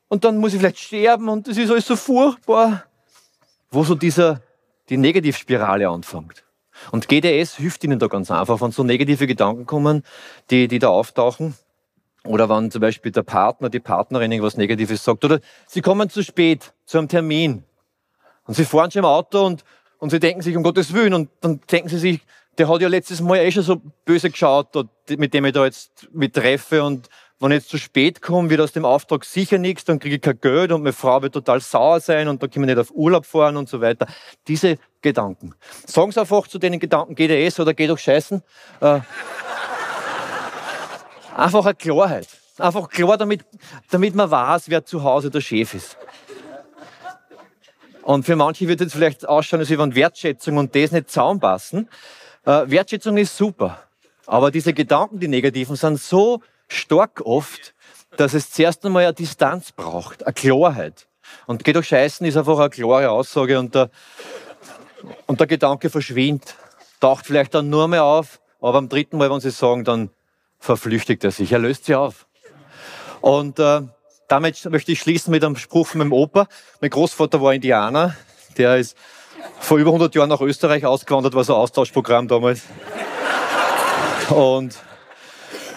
und 0.08 0.24
dann 0.24 0.38
muss 0.38 0.52
ich 0.52 0.60
vielleicht 0.60 0.78
sterben 0.78 1.28
und 1.28 1.48
das 1.48 1.56
ist 1.56 1.70
alles 1.70 1.86
so 1.86 1.96
furchtbar. 1.96 2.84
Wo 3.70 3.82
so 3.82 3.94
dieser, 3.94 4.40
die 4.88 4.96
Negativspirale 4.96 5.88
anfängt. 5.88 6.44
Und 6.92 7.08
GDS 7.08 7.56
hilft 7.56 7.82
Ihnen 7.84 7.98
da 7.98 8.06
ganz 8.06 8.30
einfach, 8.30 8.60
wenn 8.60 8.70
so 8.70 8.84
negative 8.84 9.26
Gedanken 9.26 9.66
kommen, 9.66 10.04
die, 10.50 10.68
die 10.68 10.78
da 10.78 10.88
auftauchen. 10.88 11.54
Oder 12.24 12.48
wenn 12.48 12.70
zum 12.70 12.80
Beispiel 12.80 13.12
der 13.12 13.22
Partner, 13.22 13.68
die 13.68 13.80
Partnerin 13.80 14.30
irgendwas 14.32 14.56
Negatives 14.56 15.02
sagt. 15.02 15.24
Oder 15.24 15.40
Sie 15.66 15.80
kommen 15.80 16.10
zu 16.10 16.22
spät 16.22 16.72
zu 16.84 16.98
einem 16.98 17.08
Termin. 17.08 17.64
Und 18.44 18.54
Sie 18.54 18.64
fahren 18.64 18.90
schon 18.90 19.00
im 19.00 19.06
Auto 19.06 19.44
und, 19.44 19.64
und 19.98 20.10
Sie 20.10 20.20
denken 20.20 20.42
sich, 20.42 20.56
um 20.56 20.62
Gottes 20.62 20.92
Willen, 20.92 21.14
und 21.14 21.30
dann 21.40 21.60
denken 21.70 21.88
Sie 21.88 21.98
sich, 21.98 22.20
der 22.58 22.68
hat 22.68 22.80
ja 22.80 22.88
letztes 22.88 23.20
Mal 23.20 23.38
eh 23.38 23.50
schon 23.50 23.62
so 23.62 23.80
böse 24.04 24.30
geschaut, 24.30 24.68
mit 25.08 25.34
dem 25.34 25.44
ich 25.44 25.52
da 25.52 25.64
jetzt 25.64 26.08
mit 26.12 26.34
treffe 26.34 26.82
und, 26.82 27.08
wenn 27.38 27.52
ich 27.52 27.56
jetzt 27.56 27.68
zu 27.68 27.78
spät 27.78 28.22
komme, 28.22 28.48
wird 28.48 28.60
aus 28.60 28.72
dem 28.72 28.84
Auftrag 28.84 29.24
sicher 29.24 29.58
nichts, 29.58 29.84
dann 29.84 29.98
kriege 29.98 30.16
ich 30.16 30.22
kein 30.22 30.40
Geld 30.40 30.72
und 30.72 30.82
meine 30.82 30.94
Frau 30.94 31.20
wird 31.20 31.34
total 31.34 31.60
sauer 31.60 32.00
sein 32.00 32.28
und 32.28 32.42
dann 32.42 32.50
können 32.50 32.66
wir 32.66 32.74
nicht 32.74 32.80
auf 32.80 32.94
Urlaub 32.94 33.26
fahren 33.26 33.58
und 33.58 33.68
so 33.68 33.80
weiter. 33.80 34.06
Diese 34.48 34.78
Gedanken. 35.02 35.54
Sagen 35.86 36.12
Sie 36.12 36.20
einfach 36.20 36.48
zu 36.48 36.58
den 36.58 36.78
Gedanken 36.78 37.14
GDS 37.14 37.60
oder 37.60 37.74
geh 37.74 37.86
doch 37.86 37.98
scheißen. 37.98 38.42
Äh, 38.80 39.00
einfach 41.36 41.66
eine 41.66 41.74
Klarheit. 41.74 42.28
Einfach 42.58 42.88
klar, 42.88 43.18
damit, 43.18 43.44
damit 43.90 44.14
man 44.14 44.30
weiß, 44.30 44.70
wer 44.70 44.84
zu 44.84 45.02
Hause 45.04 45.30
der 45.30 45.42
Chef 45.42 45.74
ist. 45.74 45.98
Und 48.02 48.24
für 48.24 48.36
manche 48.36 48.66
wird 48.66 48.80
es 48.80 48.92
vielleicht 48.92 49.28
ausschauen, 49.28 49.60
als 49.60 49.68
wenn 49.68 49.94
Wertschätzung 49.94 50.56
und 50.56 50.74
das 50.74 50.92
nicht 50.92 51.10
zusammenpassen. 51.10 51.88
Äh, 52.46 52.62
Wertschätzung 52.66 53.18
ist 53.18 53.36
super. 53.36 53.82
Aber 54.26 54.50
diese 54.50 54.72
Gedanken, 54.72 55.20
die 55.20 55.28
negativen, 55.28 55.76
sind 55.76 56.00
so 56.00 56.40
stark 56.68 57.22
oft, 57.24 57.74
dass 58.16 58.34
es 58.34 58.50
zuerst 58.50 58.84
einmal 58.84 59.04
eine 59.04 59.14
Distanz 59.14 59.72
braucht, 59.72 60.24
eine 60.24 60.32
Klarheit. 60.32 61.06
Und 61.46 61.64
geht 61.64 61.76
doch 61.76 61.84
scheißen 61.84 62.26
ist 62.26 62.36
einfach 62.36 62.58
eine 62.58 62.70
klare 62.70 63.10
Aussage 63.10 63.58
und 63.58 63.74
der, 63.74 63.90
und 65.26 65.40
der 65.40 65.46
Gedanke 65.46 65.90
verschwindet, 65.90 66.54
taucht 67.00 67.26
vielleicht 67.26 67.54
dann 67.54 67.68
nur 67.68 67.88
mehr 67.88 68.04
auf, 68.04 68.40
aber 68.60 68.78
am 68.78 68.88
dritten 68.88 69.18
Mal, 69.18 69.30
wenn 69.30 69.40
Sie 69.40 69.50
sagen, 69.50 69.84
dann 69.84 70.10
verflüchtigt 70.58 71.22
er 71.24 71.30
sich, 71.30 71.52
er 71.52 71.58
löst 71.58 71.84
sich 71.84 71.94
auf. 71.94 72.26
Und 73.20 73.58
äh, 73.58 73.82
damit 74.28 74.64
möchte 74.70 74.92
ich 74.92 75.00
schließen 75.00 75.30
mit 75.30 75.44
einem 75.44 75.56
Spruch 75.56 75.86
von 75.86 75.98
meinem 75.98 76.12
Opa. 76.12 76.48
Mein 76.80 76.90
Großvater 76.90 77.40
war 77.40 77.54
Indianer, 77.54 78.16
der 78.56 78.76
ist 78.76 78.96
vor 79.60 79.78
über 79.78 79.90
100 79.90 80.14
Jahren 80.14 80.28
nach 80.28 80.40
Österreich 80.40 80.84
ausgewandert, 80.84 81.34
war 81.34 81.44
so 81.44 81.54
ein 81.54 81.60
Austauschprogramm 81.60 82.28
damals. 82.28 82.62
Und 84.30 84.76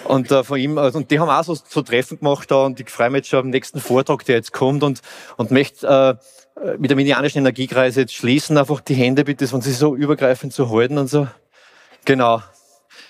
und 0.10 0.32
äh, 0.32 0.44
von 0.44 0.60
ihm, 0.60 0.78
also, 0.78 0.98
und 0.98 1.12
die 1.12 1.20
haben 1.20 1.30
auch 1.30 1.44
so, 1.44 1.56
so 1.56 1.84
Treffen 1.84 2.18
gemacht 2.18 2.50
da 2.50 2.66
und 2.66 2.80
ich 2.80 2.90
freue 2.90 3.12
mich 3.12 3.20
jetzt 3.20 3.30
schon 3.30 3.40
am 3.42 3.50
nächsten 3.52 3.80
Vortrag, 3.80 4.26
der 4.26 4.38
jetzt 4.38 4.52
kommt 4.52 4.82
und, 4.82 5.02
und 5.38 5.52
möchte 5.52 6.20
äh, 6.58 6.78
mit 6.78 6.90
dem 6.90 6.98
indianischen 6.98 7.40
Energiekreis 7.40 7.96
jetzt 7.96 8.16
schließen, 8.16 8.58
einfach 8.58 8.82
die 8.82 8.96
Hände 8.96 9.24
bitte, 9.24 9.50
wenn 9.52 9.62
sie 9.62 9.72
so 9.72 9.96
übergreifend 9.96 10.52
zu 10.52 10.72
halten 10.72 10.98
und 10.98 11.08
so. 11.10 11.28
Genau. 12.06 12.42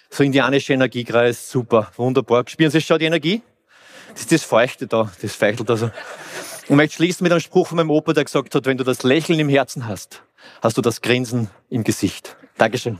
So 0.10 0.24
indianischer 0.24 0.74
Energiekreis, 0.74 1.50
super, 1.50 1.90
wunderbar. 1.96 2.44
Spüren 2.48 2.72
Sie 2.72 2.82
schon 2.82 3.00
die 3.00 3.06
Energie? 3.06 3.42
Das 4.12 4.22
ist 4.22 4.32
das 4.34 4.44
Feuchte 4.44 4.86
da, 4.86 5.10
das 5.22 5.36
feichtelt 5.36 5.70
also. 5.70 5.92
Und 6.68 6.76
möchte 6.76 6.96
schließen 6.96 7.24
mit 7.24 7.32
einem 7.32 7.42
Spruch 7.42 7.68
von 7.68 7.78
meinem 7.78 7.92
Opa, 7.92 8.12
der 8.12 8.26
gesagt 8.26 8.54
hat, 8.56 8.66
wenn 8.66 8.78
du 8.78 8.84
das 8.84 9.04
Lächeln 9.04 9.40
im 9.40 9.50
Herzen 9.50 9.88
hast, 9.88 10.22
hast 10.62 10.78
du 10.78 10.82
das 10.82 11.02
Grinsen 11.02 11.50
im 11.70 11.86
Gesicht. 11.86 12.36
Dankeschön. 12.58 13.00